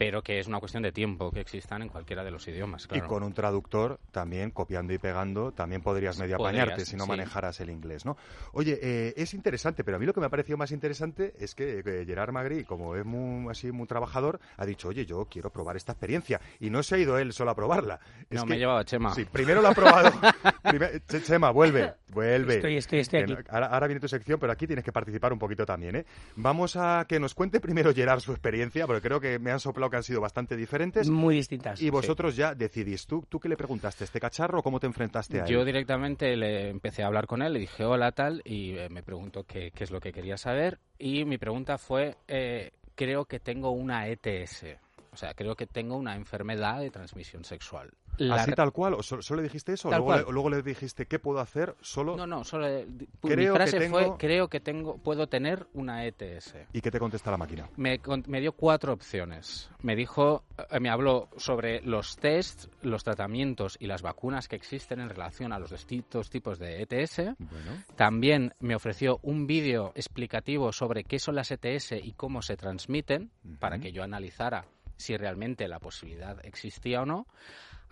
[0.00, 3.04] pero que es una cuestión de tiempo que existan en cualquiera de los idiomas, claro.
[3.04, 7.04] Y con un traductor también copiando y pegando, también podrías medio Podrías, apañarte si no
[7.04, 7.10] sí.
[7.10, 8.16] manejaras el inglés, ¿no?
[8.52, 11.54] Oye, eh, es interesante, pero a mí lo que me ha parecido más interesante es
[11.54, 15.50] que eh, Gerard Magri, como es muy, así muy trabajador, ha dicho, oye, yo quiero
[15.50, 16.40] probar esta experiencia.
[16.60, 18.00] Y no se ha ido él solo a probarla.
[18.30, 19.14] Es No, que- me he llevado a Chema.
[19.14, 20.10] Sí, primero lo ha probado.
[20.62, 22.54] Primer- Chema, vuelve, vuelve.
[22.56, 23.34] Estoy, estoy, estoy aquí.
[23.50, 26.06] ahora, ahora viene tu sección, pero aquí tienes que participar un poquito también, ¿eh?
[26.36, 29.89] Vamos a que nos cuente primero Gerard su experiencia, porque creo que me han soplado
[29.90, 31.08] que han sido bastante diferentes.
[31.08, 31.80] Muy distintas.
[31.80, 34.86] Y vosotros ya decidís, ¿tú, ¿tú qué le preguntaste a este cacharro o cómo te
[34.86, 35.50] enfrentaste a él?
[35.50, 39.02] Yo directamente le empecé a hablar con él, le dije hola tal y eh, me
[39.02, 43.40] preguntó qué, qué es lo que quería saber y mi pregunta fue, eh, creo que
[43.40, 44.64] tengo una ETS,
[45.12, 47.90] o sea, creo que tengo una enfermedad de transmisión sexual.
[48.20, 48.92] La ¿Así tal cual?
[48.92, 49.88] ¿O solo, solo le dijiste eso?
[49.88, 52.16] ¿O luego, le, o luego le dijiste qué puedo hacer solo?
[52.16, 52.86] No, no, solo eh,
[53.22, 56.66] Creo mi que frase fue tengo- creo que tengo puedo tener una ETS.
[56.74, 57.70] ¿Y qué te contesta la máquina?
[57.76, 59.70] Me, me dio cuatro opciones.
[59.80, 65.00] Me dijo, eh, me habló sobre los tests, los tratamientos y las vacunas que existen
[65.00, 67.34] en relación a los distintos tipos de ETS.
[67.38, 72.58] Bueno, También me ofreció un vídeo explicativo sobre qué son las ETS y cómo se
[72.58, 73.84] transmiten para Ujú.
[73.84, 74.66] que yo analizara
[74.98, 77.26] si realmente la posibilidad existía o no.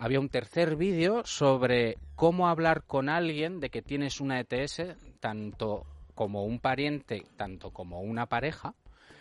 [0.01, 5.85] Había un tercer vídeo sobre cómo hablar con alguien de que tienes una ETS, tanto
[6.15, 8.75] como un pariente, tanto como una pareja.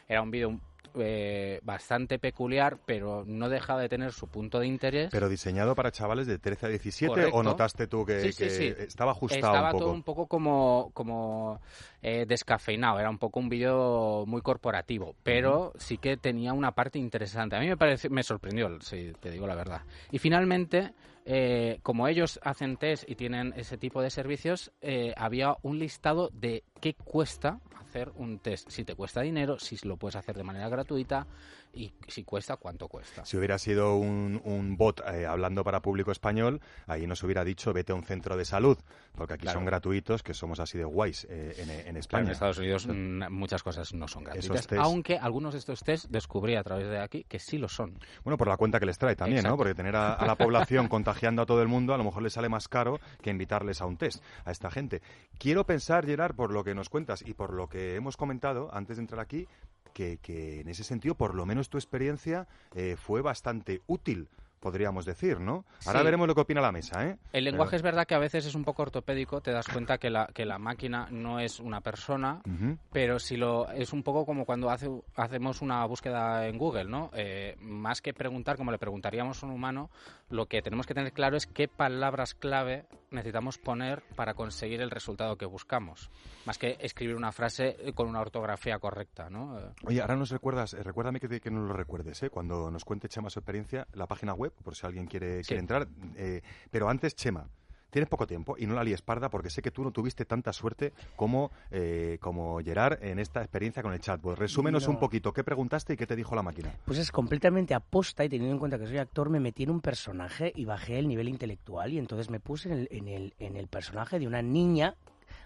[0.06, 0.60] Era un vídeo
[0.94, 5.08] eh, bastante peculiar, pero no dejaba de tener su punto de interés.
[5.12, 8.50] pero diseñado para chavales de 13 a 17 o notaste tú que, Sí, sí, que
[8.50, 8.74] sí.
[8.78, 9.84] estaba ajustado Estaba un poco?
[9.84, 11.60] todo un poco como, como
[12.02, 16.98] eh, descafeinado, era un poco un vídeo muy corporativo, pero sí que tenía una parte
[16.98, 17.56] interesante.
[17.56, 19.82] A mí me pareció, me sorprendió, si te digo la verdad.
[20.10, 20.92] Y finalmente,
[21.26, 26.30] eh, como ellos hacen test y tienen ese tipo de servicios, eh, había un listado
[26.32, 28.68] de qué cuesta hacer un test.
[28.70, 31.26] Si te cuesta dinero, si lo puedes hacer de manera gratuita
[31.72, 33.24] y si cuesta, cuánto cuesta.
[33.24, 37.72] Si hubiera sido un, un bot eh, hablando para público español, ahí nos hubiera dicho
[37.72, 38.78] vete a un centro de salud,
[39.14, 39.58] porque aquí Claro.
[39.60, 42.24] son gratuitos, que somos así de guays eh, en, en Claro, España.
[42.26, 44.80] en Estados Unidos mm, muchas cosas no son gratuitas, test.
[44.82, 47.98] aunque algunos de estos test descubrí a través de aquí que sí lo son.
[48.24, 49.48] Bueno, por la cuenta que les trae también, ¿no?
[49.50, 49.56] Exacto.
[49.58, 52.32] Porque tener a, a la población contagiando a todo el mundo a lo mejor les
[52.34, 55.00] sale más caro que invitarles a un test a esta gente.
[55.38, 58.96] Quiero pensar, Gerard, por lo que nos cuentas y por lo que hemos comentado antes
[58.96, 59.46] de entrar aquí,
[59.92, 64.28] que, en ese sentido, por lo menos tu experiencia eh, fue bastante útil,
[64.58, 65.64] podríamos decir, ¿no?
[65.86, 66.04] Ahora Sí.
[66.04, 67.18] veremos lo que opina la mesa, ¿eh?
[67.32, 69.98] El lenguaje Pero- es verdad que a veces es un poco ortopédico, te das cuenta
[69.98, 72.76] que la, que la máquina no es una persona, Ujú.
[72.92, 77.10] pero si lo es un poco como cuando hace, hacemos una búsqueda en Google, ¿no?
[77.14, 79.90] Eh, más que preguntar como le preguntaríamos a un humano,
[80.30, 84.90] lo que tenemos que tener claro es qué palabras clave necesitamos poner para conseguir el
[84.90, 86.10] resultado que buscamos,
[86.44, 89.58] más que escribir una frase eh, con una ortografía correcta, ¿no?
[89.58, 92.30] Eh, Oye, ahora nos recuerdas, eh, recuérdame que, te- que nos lo recuerdes, ¿eh?
[92.30, 95.48] Cuando nos cuente Chema su experiencia, la página web, por si alguien quiere, Sí.
[95.48, 95.88] quiere entrar.
[96.16, 97.48] eh, pero antes, Chema,
[97.90, 100.52] tienes poco tiempo y no la líes parda porque sé que tú no tuviste tanta
[100.52, 104.38] suerte como, eh, como Gerard en esta experiencia con el chatbot.
[104.38, 104.90] Resúmenos No.
[104.90, 106.74] un poquito, ¿qué preguntaste y qué te dijo la máquina?
[106.84, 109.80] Pues es completamente aposta y teniendo en cuenta que soy actor me metí en un
[109.80, 113.56] personaje y bajé el nivel intelectual y entonces me puse en el, en el, en
[113.56, 114.94] el personaje de una niña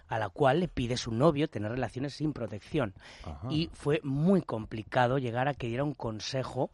[0.09, 2.93] a la cual le pide su novio tener relaciones sin protección.
[3.23, 3.47] Ajá.
[3.49, 6.69] Y fue muy complicado llegar a que diera un consejo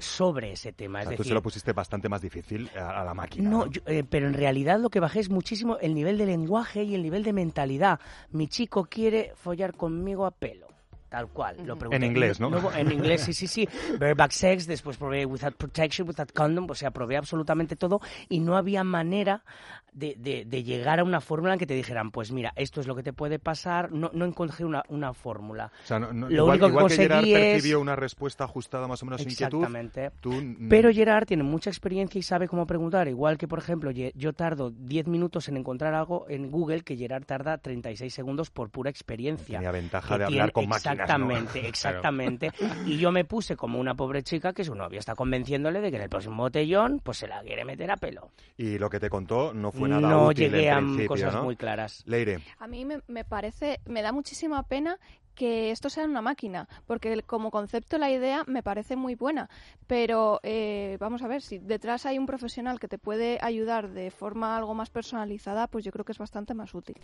[0.00, 0.98] sobre ese tema.
[0.98, 3.48] O es sea, tú se lo pusiste bastante más difícil a, a la máquina.
[3.50, 6.82] no, yo- eh, pero en realidad lo que bajé es muchísimo el nivel de lenguaje
[6.84, 8.00] y el nivel de mentalidad.
[8.30, 10.68] Mi chico quiere follar conmigo a pelo.
[11.10, 11.96] Tal cual, lo pregunté.
[11.96, 12.48] En inglés, ¿no?
[12.50, 13.68] Luego, en inglés, sí, sí, sí.
[13.98, 18.56] Bareback sex, después probé without protection, without condom, o sea, probé absolutamente todo y no
[18.56, 19.42] había manera
[19.92, 22.86] de, de- de llegar a una fórmula en que te dijeran, pues mira, esto es
[22.86, 23.90] lo que te puede pasar.
[23.90, 25.72] No, no encontré una, una fórmula.
[25.82, 27.96] O sea, no- no- Lo igual, único que igual que Gerard conseguí es- percibió una
[27.96, 30.12] respuesta ajustada más o menos a su inquietud, Exactamente.
[30.20, 30.32] tú...
[30.68, 33.08] Pero Gerard tiene mucha experiencia y sabe cómo preguntar.
[33.08, 37.24] Igual que, por ejemplo, yo tardo 10 minutos en encontrar algo en Google que Gerard
[37.24, 39.58] tarda 36 segundos por pura experiencia.
[39.58, 41.30] Tenía ventaja que de hablar tiene- con máquinas, ¿no?
[41.30, 42.52] Exactamente, exactamente.
[42.86, 45.96] Y yo me puse como una pobre chica que su novio está convenciéndole de que
[45.96, 48.30] en el próximo botellón pues se la quiere meter a pelo.
[48.56, 51.44] Y lo que te contó no fue nada no útil llegué en a cosas ¿no?
[51.44, 52.02] muy claras.
[52.06, 54.98] Leire, A mí me, me parece, me da muchísima pena
[55.40, 59.48] que esto sea una máquina, porque el- como concepto la idea me parece muy buena,
[59.86, 64.10] pero eh, vamos a ver, si detrás hay un profesional que te puede ayudar de
[64.10, 66.96] forma algo más personalizada, pues yo creo que es bastante más útil.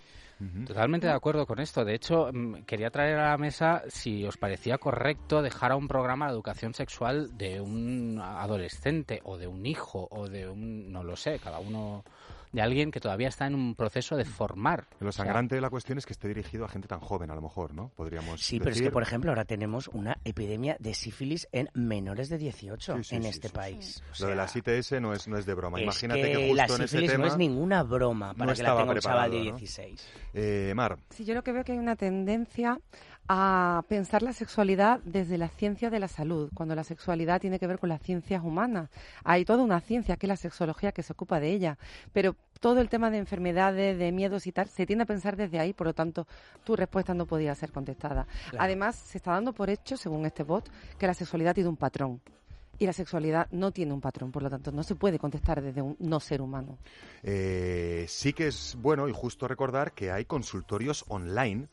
[0.66, 1.82] Totalmente de acuerdo con esto.
[1.82, 5.88] De hecho, mm, quería traer a la mesa si os parecía correcto dejar a un
[5.88, 11.02] programa de educación sexual de un adolescente o de un hijo o de un, no
[11.04, 12.04] lo sé, cada uno
[12.52, 14.86] de alguien que todavía está en un proceso de formar.
[15.00, 17.30] lo O sea, sangrante de la cuestión es que esté dirigido a gente tan joven,
[17.30, 17.90] a lo mejor, ¿no?
[17.96, 22.28] Podríamos Sí, pero es que, por ejemplo, ahora tenemos una epidemia de sífilis en menores
[22.28, 24.02] de 18 Sí, sí, en sí, este sí, país.
[24.18, 25.78] O Lo de las ITS no es, no es de broma.
[25.78, 28.50] es Imagínate que, que, la justo en ese sífilis tema no es ninguna broma para
[28.52, 29.58] no que la tenga un chaval de preparado, ¿no?
[29.58, 30.08] 16.
[30.34, 32.80] Eh, Mar, Sí, yo lo que veo que hay una tendencia
[33.28, 37.66] a pensar la sexualidad desde la ciencia de la salud, cuando la sexualidad tiene que
[37.66, 38.90] ver con las ciencias humanas.
[39.24, 41.78] Hay toda una ciencia que es la sexología que se ocupa de ella,
[42.12, 45.58] pero todo el tema de enfermedades, de miedos y tal, se tiende a pensar desde
[45.58, 46.26] ahí, por lo tanto,
[46.64, 48.26] tu respuesta no podía ser contestada.
[48.50, 48.64] Claro.
[48.64, 52.20] Además, se está dando por hecho, según este bot, que la sexualidad tiene un patrón.
[52.78, 55.80] Y la sexualidad no tiene un patrón, por lo tanto, no se puede contestar desde
[55.80, 56.78] un no ser humano.
[57.22, 61.68] eh, sí que es bueno y justo recordar que hay consultorios online.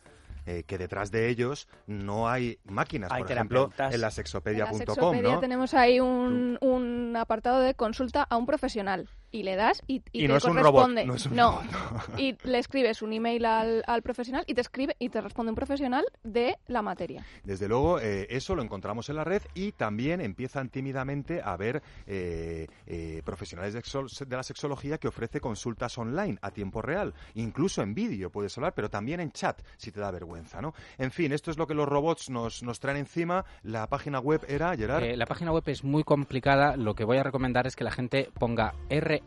[0.45, 4.11] Eh, que detrás de ellos no hay máquinas, Hay por ejemplo, en la En la
[4.11, 5.39] sexopedia.com, sexopedia ¿no?
[5.39, 10.19] tenemos ahí un, un apartado de consulta a un profesional y le das y, y
[10.19, 11.05] Y te no es un robot, corresponde.
[11.05, 11.51] no es un No.
[11.61, 11.65] robot,
[12.13, 12.17] no.
[12.19, 15.55] y le escribes un email al, al profesional y te escribe y te responde un
[15.55, 17.25] profesional de la materia.
[17.43, 21.81] Desde luego, eh, eso lo encontramos en la red y también empiezan tímidamente a haber
[22.07, 27.13] eh, eh, profesionales de, exol- de la sexología que ofrece consultas online a tiempo real,
[27.33, 30.73] incluso en vídeo puedes hablar, pero también en chat si te da vergüenza, ¿no?
[30.99, 33.45] En fin, esto es lo que los robots nos, nos traen encima.
[33.63, 36.77] La página web era, Gerard, Eh, la página web es muy complicada.
[36.77, 38.75] Lo que voy a recomendar es que la gente ponga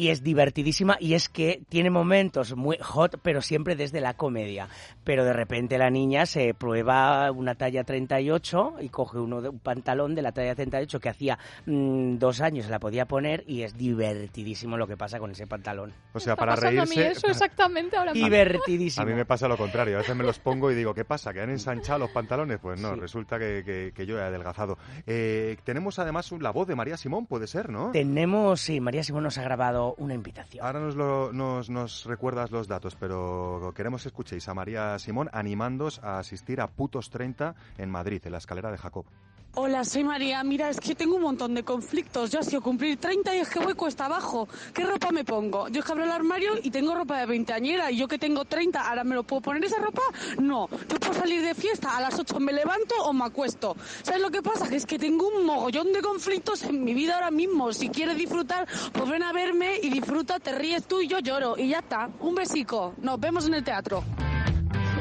[0.00, 4.66] Y es divertidísima y es que tiene momentos muy hot pero siempre desde la comedia
[5.04, 9.58] pero de repente la niña se prueba una talla 38 y coge uno de, un
[9.58, 13.60] pantalón de la talla 38 que hacía mm, dos años se la podía poner y
[13.62, 17.12] es divertidísimo lo que pasa con ese pantalón O sea, para pasando a mí reírse...
[17.18, 20.70] eso exactamente ahora divertidísimo A mí me pasa lo contrario, a veces me los pongo
[20.70, 21.32] y digo, ¿qué pasa?
[21.34, 22.58] ¿Que han ensanchado los pantalones?
[22.58, 23.00] Pues no, Sí.
[23.00, 24.78] resulta que, que- que yo he adelgazado.
[25.06, 27.90] Eh, tenemos además la voz de María Simón, puede ser, ¿no?
[27.92, 32.50] tenemos sí María Simón nos ha grabado una invitación Ahora nos, lo- nos, nos recuerdas
[32.50, 37.54] los datos, pero queremos que escuchéis a María Simón animándos a asistir a Putos 30
[37.78, 39.04] en Madrid, en la escalera de Jacob.
[39.54, 40.44] Hola, soy María.
[40.44, 42.30] Mira, es que tengo un montón de conflictos.
[42.30, 44.48] Yo ha sido cumplir 30 y es que voy cuesta abajo.
[44.72, 45.68] ¿Qué ropa me pongo?
[45.68, 48.44] Yo es que abro el armario y tengo ropa de veinteañera y yo que tengo
[48.44, 50.02] 30, ¿ahora me lo puedo poner esa ropa?
[50.38, 50.68] No.
[50.88, 53.76] Yo puedo salir de fiesta, a las 8 me levanto o me acuesto.
[54.04, 54.68] ¿Sabes lo que pasa?
[54.68, 57.72] Que es que tengo un mogollón de conflictos en mi vida ahora mismo.
[57.72, 61.58] Si quieres disfrutar, pues ven a verme y disfruta, te ríes tú y yo lloro.
[61.58, 62.08] Y ya está.
[62.20, 62.94] Un besico.
[63.02, 64.04] Nos vemos en el teatro.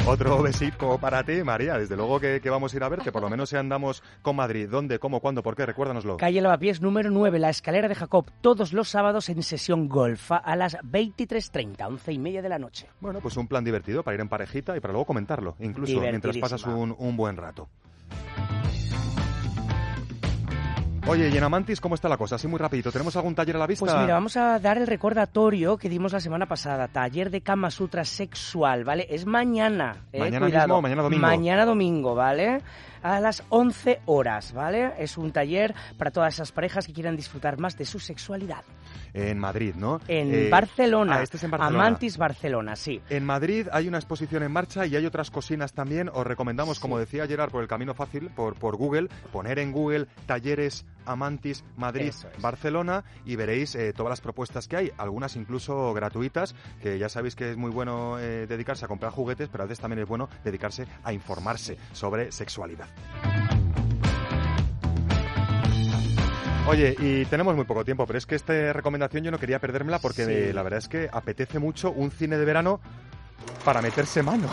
[0.05, 1.77] Otro besito para ti, María.
[1.77, 4.35] Desde luego que, que vamos a ir a verte, por lo menos si andamos con
[4.35, 4.67] Madrid.
[4.69, 5.65] ¿Dónde, cómo, cuándo, por qué?
[5.65, 6.17] Recuérdanoslo.
[6.17, 10.55] Calle Lavapiés número 9, la escalera de Jacob, todos los sábados en sesión golfa a
[10.55, 12.87] las 23.30, 11 y media de la noche.
[12.99, 16.37] Bueno, pues un plan divertido para ir en parejita y para luego comentarlo, incluso mientras
[16.37, 17.67] pasas un, un buen rato.
[21.09, 22.35] Oye, y en Amantis, ¿cómo está la cosa?
[22.35, 22.91] Así muy rapidito.
[22.91, 23.83] ¿Tenemos algún taller a la vista?
[23.85, 27.71] Pues mira, vamos a dar el recordatorio que dimos la semana pasada, taller de Kama
[27.71, 29.07] Sutra sexual, ¿vale?
[29.09, 29.97] Es mañana.
[30.13, 30.67] eh, Mañana cuidado.
[30.67, 31.21] mismo, mañana domingo.
[31.25, 32.61] Mañana domingo, ¿vale?
[33.01, 34.91] A las 11 horas, ¿vale?
[34.99, 38.61] Es un taller para todas esas parejas que quieran disfrutar más de su sexualidad.
[39.13, 40.01] En Madrid, ¿no?
[40.07, 41.15] En Eh, Barcelona.
[41.19, 41.85] ah, este es en Barcelona.
[41.85, 43.01] Amantis Barcelona, sí.
[43.09, 46.09] En Madrid hay una exposición en marcha y hay otras cocinas también.
[46.13, 50.05] Os recomendamos, como decía Gerard, por el camino fácil, por, por Google, poner en Google
[50.27, 52.27] talleres Amantis Madrid es.
[52.41, 57.35] Barcelona y veréis eh, todas las propuestas que hay, algunas incluso gratuitas, que ya sabéis
[57.35, 60.29] que es muy bueno eh, dedicarse a comprar juguetes, pero a veces también es bueno
[60.43, 62.87] dedicarse a informarse sobre sexualidad.
[66.67, 69.97] Oye, y tenemos muy poco tiempo, pero es que esta recomendación yo no quería perdérmela
[69.97, 70.53] porque Sí.
[70.53, 72.79] la verdad es que apetece mucho un cine de verano
[73.63, 74.47] para meterse mano.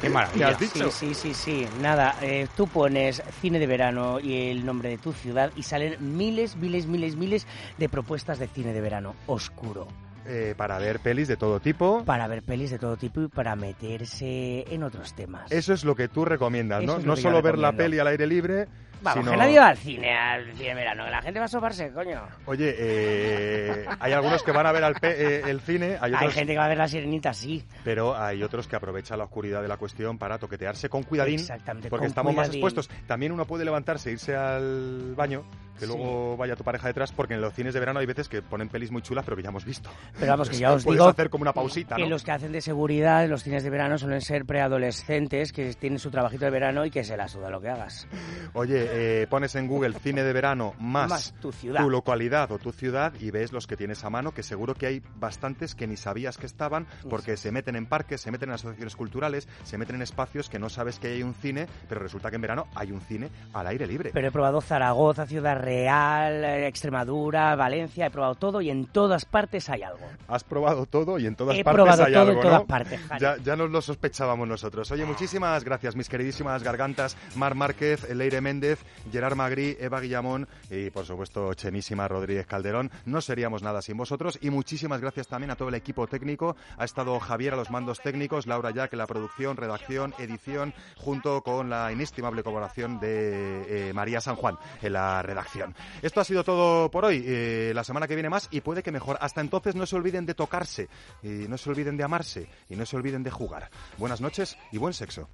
[0.00, 0.46] Qué maravilla.
[0.46, 0.90] ¿Qué has dicho?
[0.90, 1.66] Sí, sí, sí, sí.
[1.80, 5.96] Nada, eh, tú pones cine de verano y el nombre de tu ciudad y salen
[6.16, 7.46] miles, miles, miles, miles
[7.78, 9.88] de propuestas de cine de verano oscuro.
[10.30, 12.04] Eh, para ver pelis de todo tipo.
[12.04, 15.50] Para ver pelis de todo tipo y para meterse en otros temas.
[15.50, 16.98] Eso es lo que tú recomiendas, ¿no?
[16.98, 18.68] No solo ver la peli al aire libre,
[19.00, 19.30] Vamos, sino...
[19.32, 22.20] que nadie va al cine, al cine verano, que la gente va a soparse, coño.
[22.46, 26.14] Oye, eh, hay algunos que van a ver al pe- eh, el cine, hay Hay
[26.14, 27.64] otros, gente que va a ver la sirenita, sí.
[27.84, 31.88] pero hay otros que aprovechan la oscuridad de la cuestión para toquetearse con cuidadín, Exactamente,
[31.90, 32.88] porque estamos más expuestos.
[33.06, 35.44] También uno puede levantarse, e irse al baño,
[35.78, 35.92] que Sí.
[35.92, 38.68] luego vaya tu pareja detrás, porque en los cines de verano hay veces que ponen
[38.68, 39.90] pelis muy chulas, pero que ya hemos visto.
[40.18, 42.08] Pero vamos, que ya os digo hacer como una pausita, que ¿no?
[42.10, 45.98] los que hacen de seguridad en los cines de verano suelen ser preadolescentes que tienen
[45.98, 48.06] su trabajito de verano y que se la suda lo que hagas.
[48.54, 51.86] Oye, eh, pones en Google cine de verano más, Más tu ciudad.
[51.86, 55.02] localidad o tu ciudad y ves los que tienes a mano, que seguro que hay
[55.16, 58.96] bastantes que ni sabías que estaban, porque se meten en parques, se meten en asociaciones
[58.96, 62.36] culturales, se meten en espacios que no sabes que hay un cine, pero resulta que
[62.36, 64.10] en verano hay un cine al aire libre.
[64.12, 69.68] Pero he probado Zaragoza, Ciudad Real, Extremadura, Valencia, he probado todo y en todas partes
[69.68, 70.06] hay algo.
[70.26, 72.66] Has probado todo y en todas He partes probado hay todo en algo, todas ¿no?
[72.66, 73.00] partes.
[73.20, 74.90] Ya, ya nos lo sospechábamos nosotros.
[74.92, 80.88] Oye, muchísimas gracias, mis queridísimas gargantas, Mar Márquez, Leire Méndez, Gerard Magri, Eva Guillamón y,
[80.88, 82.90] por supuesto, Chemísima Rodríguez Calderón.
[83.04, 86.56] No seríamos nada sin vosotros y muchísimas gracias también a todo el equipo técnico.
[86.78, 91.42] Ha estado Javier a los mandos técnicos, Laura Jack en la producción, redacción, edición, junto
[91.42, 95.57] con la inestimable colaboración de eh, María San Juan en la redacción.
[96.02, 97.24] Esto ha sido todo por hoy.
[97.26, 99.18] Eh, la semana que viene más y puede que mejor.
[99.20, 100.88] Hasta entonces no se olviden de tocarse
[101.22, 103.70] y no se olviden de amarse y no se olviden de jugar.
[103.96, 105.28] Buenas noches y buen sexo.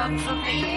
[0.00, 0.69] up for me.